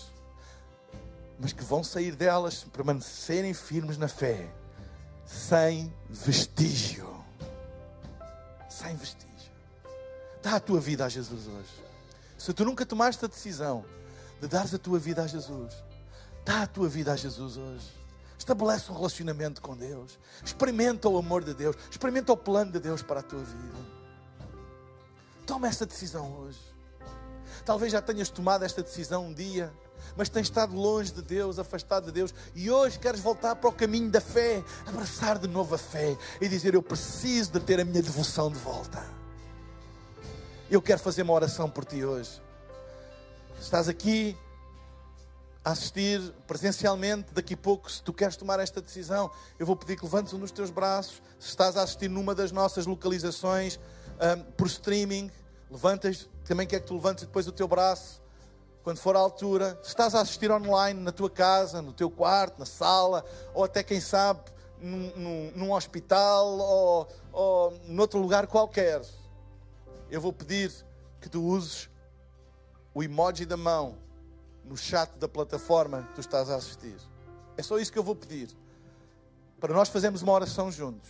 mas 1.37 1.51
que 1.51 1.63
vão 1.63 1.83
sair 1.83 2.15
delas 2.15 2.59
se 2.59 2.65
permanecerem 2.67 3.53
firmes 3.53 3.97
na 3.97 4.07
fé 4.07 4.49
sem 5.29 5.93
vestígio. 6.09 7.07
Sem 8.67 8.95
vestígio. 8.95 9.29
Dá 10.41 10.55
a 10.55 10.59
tua 10.59 10.79
vida 10.79 11.05
a 11.05 11.09
Jesus 11.09 11.47
hoje. 11.47 11.83
Se 12.35 12.51
tu 12.51 12.65
nunca 12.65 12.83
tomaste 12.85 13.23
a 13.23 13.27
decisão 13.27 13.85
de 14.41 14.47
dares 14.47 14.73
a 14.73 14.79
tua 14.79 14.97
vida 14.97 15.21
a 15.21 15.27
Jesus, 15.27 15.73
dá 16.43 16.63
a 16.63 16.67
tua 16.67 16.89
vida 16.89 17.13
a 17.13 17.15
Jesus 17.15 17.57
hoje. 17.57 17.91
Estabelece 18.39 18.91
um 18.91 18.95
relacionamento 18.95 19.61
com 19.61 19.77
Deus. 19.77 20.17
Experimenta 20.43 21.07
o 21.07 21.17
amor 21.17 21.43
de 21.43 21.53
Deus. 21.53 21.75
Experimenta 21.91 22.33
o 22.33 22.37
plano 22.37 22.71
de 22.71 22.79
Deus 22.79 23.03
para 23.03 23.19
a 23.19 23.23
tua 23.23 23.43
vida. 23.43 23.77
Toma 25.45 25.67
essa 25.67 25.85
decisão 25.85 26.31
hoje. 26.39 26.59
Talvez 27.69 27.91
já 27.91 28.01
tenhas 28.01 28.31
tomado 28.31 28.65
esta 28.65 28.81
decisão 28.81 29.27
um 29.27 29.31
dia 29.31 29.71
mas 30.17 30.27
tens 30.27 30.47
estado 30.47 30.75
longe 30.75 31.11
de 31.11 31.21
Deus, 31.21 31.59
afastado 31.59 32.05
de 32.05 32.11
Deus, 32.11 32.33
e 32.55 32.71
hoje 32.71 32.97
queres 32.97 33.19
voltar 33.19 33.55
para 33.57 33.69
o 33.69 33.71
caminho 33.71 34.09
da 34.09 34.19
fé, 34.19 34.63
abraçar 34.87 35.37
de 35.37 35.47
novo 35.47 35.75
a 35.75 35.77
fé 35.77 36.17
e 36.41 36.49
dizer: 36.49 36.73
Eu 36.73 36.81
preciso 36.81 37.51
de 37.51 37.59
ter 37.59 37.79
a 37.79 37.85
minha 37.85 38.01
devoção 38.01 38.51
de 38.51 38.57
volta. 38.57 39.05
Eu 40.67 40.81
quero 40.81 40.99
fazer 40.99 41.21
uma 41.21 41.33
oração 41.33 41.69
por 41.69 41.85
ti 41.85 42.03
hoje. 42.03 42.41
Estás 43.61 43.87
aqui 43.87 44.35
a 45.63 45.69
assistir 45.69 46.19
presencialmente, 46.47 47.31
daqui 47.35 47.53
a 47.53 47.57
pouco, 47.57 47.91
se 47.91 48.01
tu 48.01 48.11
queres 48.11 48.35
tomar 48.35 48.59
esta 48.59 48.81
decisão, 48.81 49.29
eu 49.59 49.65
vou 49.67 49.75
pedir 49.75 49.95
que 49.95 50.03
levantes 50.03 50.33
um 50.33 50.39
dos 50.39 50.51
teus 50.51 50.71
braços. 50.71 51.21
Se 51.37 51.49
estás 51.49 51.77
a 51.77 51.83
assistir 51.83 52.09
numa 52.09 52.33
das 52.33 52.51
nossas 52.51 52.87
localizações 52.87 53.79
um, 54.19 54.51
por 54.53 54.65
streaming, 54.65 55.29
levantas, 55.69 56.27
também 56.49 56.65
quero 56.65 56.81
que 56.81 56.87
tu 56.87 56.95
levantes 56.95 57.25
depois 57.25 57.47
o 57.47 57.51
teu 57.51 57.67
braço 57.67 58.23
quando 58.81 58.97
for 58.97 59.15
a 59.15 59.19
altura, 59.19 59.79
se 59.83 59.89
estás 59.89 60.15
a 60.15 60.21
assistir 60.21 60.49
online 60.49 60.99
na 60.99 61.11
tua 61.11 61.29
casa, 61.29 61.79
no 61.79 61.93
teu 61.93 62.09
quarto, 62.09 62.57
na 62.57 62.65
sala, 62.65 63.23
ou 63.53 63.63
até 63.63 63.83
quem 63.83 64.01
sabe 64.01 64.41
num, 64.81 65.11
num, 65.15 65.51
num 65.55 65.71
hospital 65.73 66.47
ou, 66.57 67.07
ou 67.31 67.79
noutro 67.85 68.19
lugar 68.19 68.47
qualquer, 68.47 68.99
eu 70.09 70.19
vou 70.19 70.33
pedir 70.33 70.73
que 71.21 71.29
tu 71.29 71.43
uses 71.43 71.87
o 72.95 73.03
emoji 73.03 73.45
da 73.45 73.55
mão 73.55 73.95
no 74.63 74.75
chat 74.75 75.19
da 75.19 75.27
plataforma 75.27 76.01
que 76.01 76.15
tu 76.15 76.21
estás 76.21 76.49
a 76.49 76.55
assistir. 76.55 76.97
É 77.57 77.61
só 77.61 77.77
isso 77.77 77.93
que 77.93 77.99
eu 77.99 78.03
vou 78.03 78.15
pedir. 78.15 78.49
Para 79.59 79.71
nós 79.71 79.87
fazermos 79.89 80.23
uma 80.23 80.31
oração 80.31 80.71
juntos. 80.71 81.09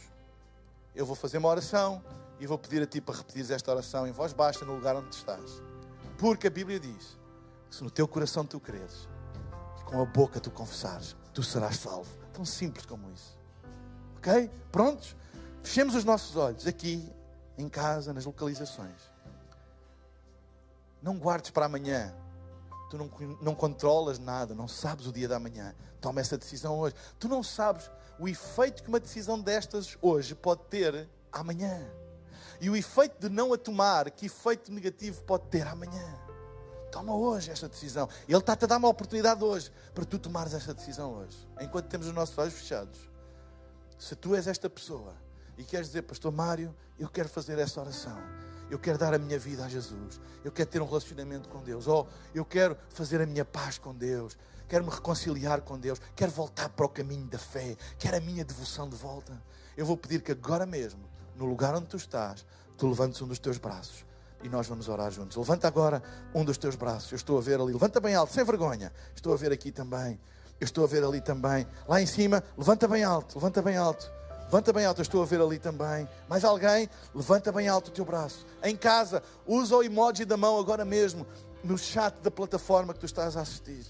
Eu 0.93 1.05
vou 1.05 1.15
fazer 1.15 1.37
uma 1.37 1.47
oração 1.47 2.03
e 2.39 2.47
vou 2.47 2.57
pedir 2.57 2.81
a 2.81 2.85
ti 2.85 3.01
para 3.01 3.17
repetir 3.17 3.49
esta 3.51 3.71
oração 3.71 4.07
em 4.07 4.11
voz 4.11 4.33
baixa 4.33 4.63
no 4.65 4.75
lugar 4.75 4.95
onde 4.95 5.13
estás. 5.15 5.61
Porque 6.17 6.47
a 6.47 6.49
Bíblia 6.49 6.79
diz 6.79 7.17
se 7.69 7.83
no 7.83 7.91
teu 7.91 8.07
coração 8.07 8.45
tu 8.45 8.59
creres 8.59 9.07
e 9.79 9.83
com 9.83 10.01
a 10.01 10.05
boca 10.05 10.39
tu 10.39 10.49
confessares, 10.49 11.15
tu 11.33 11.43
serás 11.43 11.77
salvo. 11.77 12.09
Tão 12.33 12.43
simples 12.43 12.85
como 12.85 13.11
isso. 13.11 13.37
Ok? 14.17 14.49
Prontos? 14.71 15.15
Fechemos 15.61 15.93
os 15.93 16.03
nossos 16.03 16.35
olhos 16.35 16.65
aqui, 16.65 17.11
em 17.57 17.69
casa, 17.69 18.13
nas 18.13 18.25
localizações. 18.25 18.99
Não 21.01 21.17
guardes 21.17 21.51
para 21.51 21.65
amanhã. 21.65 22.13
Tu 22.89 22.97
não, 22.97 23.09
não 23.41 23.53
controlas 23.53 24.17
nada, 24.17 24.55
não 24.55 24.67
sabes 24.67 25.05
o 25.05 25.11
dia 25.11 25.27
da 25.27 25.39
manhã. 25.39 25.75
Toma 26.01 26.21
essa 26.21 26.37
decisão 26.37 26.79
hoje. 26.79 26.95
Tu 27.19 27.27
não 27.27 27.43
sabes 27.43 27.91
o 28.17 28.27
efeito 28.27 28.81
que 28.81 28.89
uma 28.89 28.99
decisão 28.99 29.39
destas 29.39 29.97
hoje 30.01 30.33
pode 30.33 30.61
ter 30.63 31.07
amanhã. 31.31 31.87
E 32.61 32.69
o 32.69 32.75
efeito 32.75 33.19
de 33.19 33.29
não 33.29 33.53
a 33.53 33.57
tomar, 33.57 34.09
que 34.11 34.25
efeito 34.25 34.71
negativo 34.71 35.23
pode 35.23 35.47
ter 35.47 35.65
amanhã. 35.67 36.19
Toma 36.91 37.15
hoje 37.15 37.51
esta 37.51 37.69
decisão. 37.69 38.09
Ele 38.27 38.37
está-te 38.37 38.65
a 38.65 38.67
dar 38.67 38.77
uma 38.77 38.87
oportunidade 38.87 39.43
hoje 39.43 39.71
para 39.93 40.05
tu 40.05 40.17
tomares 40.17 40.53
esta 40.53 40.73
decisão 40.73 41.13
hoje. 41.13 41.37
Enquanto 41.61 41.87
temos 41.87 42.07
os 42.07 42.13
nossos 42.13 42.37
olhos 42.37 42.53
fechados. 42.53 42.99
Se 43.97 44.15
tu 44.15 44.35
és 44.35 44.47
esta 44.47 44.69
pessoa 44.69 45.13
e 45.57 45.63
queres 45.63 45.87
dizer, 45.87 46.03
Pastor 46.03 46.31
Mário, 46.31 46.75
eu 46.97 47.07
quero 47.07 47.29
fazer 47.29 47.59
essa 47.59 47.79
oração. 47.79 48.17
Eu 48.69 48.77
quero 48.77 48.97
dar 48.97 49.13
a 49.13 49.17
minha 49.17 49.37
vida 49.39 49.65
a 49.65 49.69
Jesus. 49.69 50.19
Eu 50.43 50.51
quero 50.51 50.69
ter 50.69 50.81
um 50.81 50.85
relacionamento 50.85 51.49
com 51.49 51.61
Deus. 51.61 51.87
Ou 51.87 52.07
eu 52.33 52.45
quero 52.45 52.77
fazer 52.89 53.19
a 53.21 53.25
minha 53.25 53.43
paz 53.43 53.77
com 53.77 53.93
Deus. 53.93 54.37
Quero 54.67 54.85
me 54.85 54.91
reconciliar 54.91 55.61
com 55.61 55.79
Deus. 55.79 55.99
Quero 56.15 56.31
voltar 56.31 56.69
para 56.69 56.85
o 56.85 56.89
caminho 56.89 57.25
da 57.25 57.39
fé. 57.39 57.75
Quero 57.97 58.17
a 58.17 58.19
minha 58.19 58.45
devoção 58.45 58.87
de 58.87 58.95
volta. 58.95 59.41
Eu 59.75 59.85
vou 59.85 59.97
pedir 59.97 60.21
que 60.21 60.31
agora 60.31 60.65
mesmo, 60.65 61.03
no 61.39 61.45
lugar 61.45 61.73
onde 61.73 61.87
tu 61.87 61.95
estás, 61.95 62.45
tu 62.77 62.87
levantes 62.87 63.21
um 63.21 63.27
dos 63.27 63.39
teus 63.39 63.57
braços 63.57 64.05
e 64.43 64.49
nós 64.49 64.67
vamos 64.67 64.89
orar 64.89 65.09
juntos. 65.09 65.37
Levanta 65.37 65.67
agora 65.67 66.03
um 66.35 66.43
dos 66.43 66.57
teus 66.57 66.75
braços. 66.75 67.11
Eu 67.11 67.15
estou 67.15 67.37
a 67.37 67.41
ver 67.41 67.59
ali. 67.59 67.71
Levanta 67.71 67.99
bem 67.99 68.13
alto, 68.13 68.33
sem 68.33 68.43
vergonha. 68.43 68.91
Estou 69.15 69.33
a 69.33 69.37
ver 69.37 69.51
aqui 69.51 69.71
também. 69.71 70.19
Eu 70.59 70.65
estou 70.65 70.83
a 70.83 70.87
ver 70.87 71.03
ali 71.03 71.21
também. 71.21 71.65
Lá 71.87 72.01
em 72.01 72.05
cima, 72.05 72.43
levanta 72.57 72.87
bem 72.87 73.03
alto, 73.03 73.35
levanta 73.35 73.61
bem 73.61 73.77
alto. 73.77 74.11
Levanta 74.43 74.73
bem 74.73 74.85
alto, 74.85 74.99
eu 74.99 75.03
estou 75.03 75.21
a 75.21 75.25
ver 75.25 75.39
ali 75.39 75.59
também. 75.59 76.09
Mais 76.27 76.43
alguém? 76.43 76.89
Levanta 77.13 77.51
bem 77.51 77.67
alto 77.67 77.89
o 77.89 77.91
teu 77.91 78.03
braço. 78.03 78.45
Em 78.63 78.75
casa, 78.75 79.23
usa 79.45 79.77
o 79.77 79.83
emoji 79.83 80.25
da 80.25 80.35
mão 80.35 80.59
agora 80.59 80.83
mesmo 80.83 81.25
no 81.63 81.77
chat 81.77 82.19
da 82.21 82.31
plataforma 82.31 82.93
que 82.93 82.99
tu 82.99 83.05
estás 83.05 83.37
a 83.37 83.41
assistir. 83.41 83.85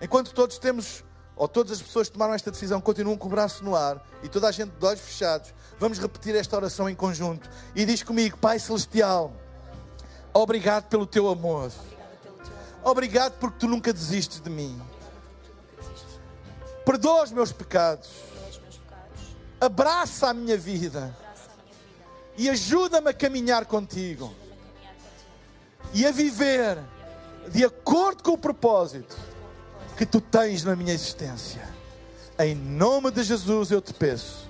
Enquanto 0.00 0.32
todos 0.32 0.58
temos, 0.58 1.02
ou 1.38 1.46
todas 1.46 1.72
as 1.72 1.80
pessoas 1.80 2.08
que 2.08 2.14
tomaram 2.14 2.34
esta 2.34 2.50
decisão 2.50 2.80
continuam 2.80 3.16
com 3.16 3.28
o 3.28 3.30
braço 3.30 3.64
no 3.64 3.76
ar 3.76 4.04
e 4.24 4.28
toda 4.28 4.48
a 4.48 4.50
gente 4.52 4.72
de 4.72 4.84
olhos 4.84 5.00
fechados, 5.00 5.54
vamos 5.78 6.00
repetir 6.00 6.34
esta 6.34 6.56
oração 6.56 6.90
em 6.90 6.96
conjunto. 6.96 7.48
E 7.76 7.86
diz 7.86 8.02
comigo, 8.02 8.36
Pai 8.36 8.58
Celestial, 8.58 9.32
obrigado 10.34 10.88
pelo 10.88 11.06
teu 11.06 11.28
amor. 11.28 11.70
Obrigado 12.82 13.38
porque 13.38 13.60
tu 13.60 13.68
nunca 13.68 13.92
desistes 13.92 14.40
de 14.40 14.50
mim. 14.50 14.80
Perdoa 16.84 17.22
os 17.22 17.30
meus 17.30 17.52
pecados. 17.52 18.10
Abraça 19.60 20.30
a 20.30 20.34
minha 20.34 20.56
vida. 20.56 21.16
E 22.36 22.50
ajuda-me 22.50 23.10
a 23.10 23.14
caminhar 23.14 23.64
contigo. 23.66 24.34
E 25.94 26.04
a 26.04 26.10
viver 26.10 26.78
de 27.48 27.64
acordo 27.64 28.24
com 28.24 28.32
o 28.32 28.38
propósito 28.38 29.27
que 29.98 30.06
tu 30.06 30.20
tens 30.20 30.62
na 30.62 30.76
minha 30.76 30.94
existência. 30.94 31.60
Em 32.38 32.54
nome 32.54 33.10
de 33.10 33.24
Jesus 33.24 33.72
eu 33.72 33.80
te 33.80 33.92
peço. 33.92 34.46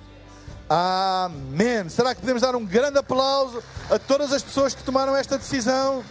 Amém. 0.69 1.89
Será 1.89 2.13
que 2.13 2.21
podemos 2.21 2.43
dar 2.43 2.55
um 2.55 2.63
grande 2.63 2.99
aplauso 2.99 3.63
a 3.89 3.97
todas 3.97 4.31
as 4.31 4.43
pessoas 4.43 4.75
que 4.75 4.83
tomaram 4.83 5.15
esta 5.15 5.39
decisão? 5.39 6.05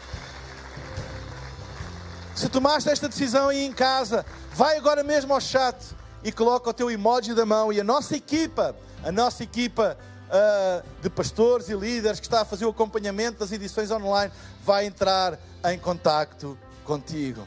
Se 2.35 2.49
tomaste 2.49 2.91
esta 2.91 3.09
decisão 3.09 3.49
aí 3.49 3.65
em 3.65 3.73
casa, 3.73 4.27
vai 4.55 4.77
agora 4.77 5.05
mesmo 5.05 5.33
ao 5.33 5.41
chat 5.41 5.77
e 6.25 6.33
coloca 6.33 6.71
o 6.71 6.73
teu 6.73 6.91
emoji 6.91 7.33
da 7.33 7.47
mão 7.47 7.73
e 7.73 7.81
a 7.81 7.85
nossa 7.85 8.17
equipa, 8.17 8.75
a 9.05 9.13
nossa 9.13 9.45
equipa 9.45 9.97
uh, 10.27 10.85
de 11.01 11.09
pastores 11.09 11.69
e 11.69 11.75
líderes 11.75 12.19
que 12.19 12.27
está 12.27 12.41
a 12.41 12.45
fazer 12.45 12.67
o 12.67 12.71
acompanhamento 12.71 13.39
das 13.39 13.53
edições 13.53 13.89
online 13.93 14.33
vai 14.65 14.87
entrar 14.87 15.39
em 15.65 15.79
contacto 15.79 16.59
contigo. 16.85 17.47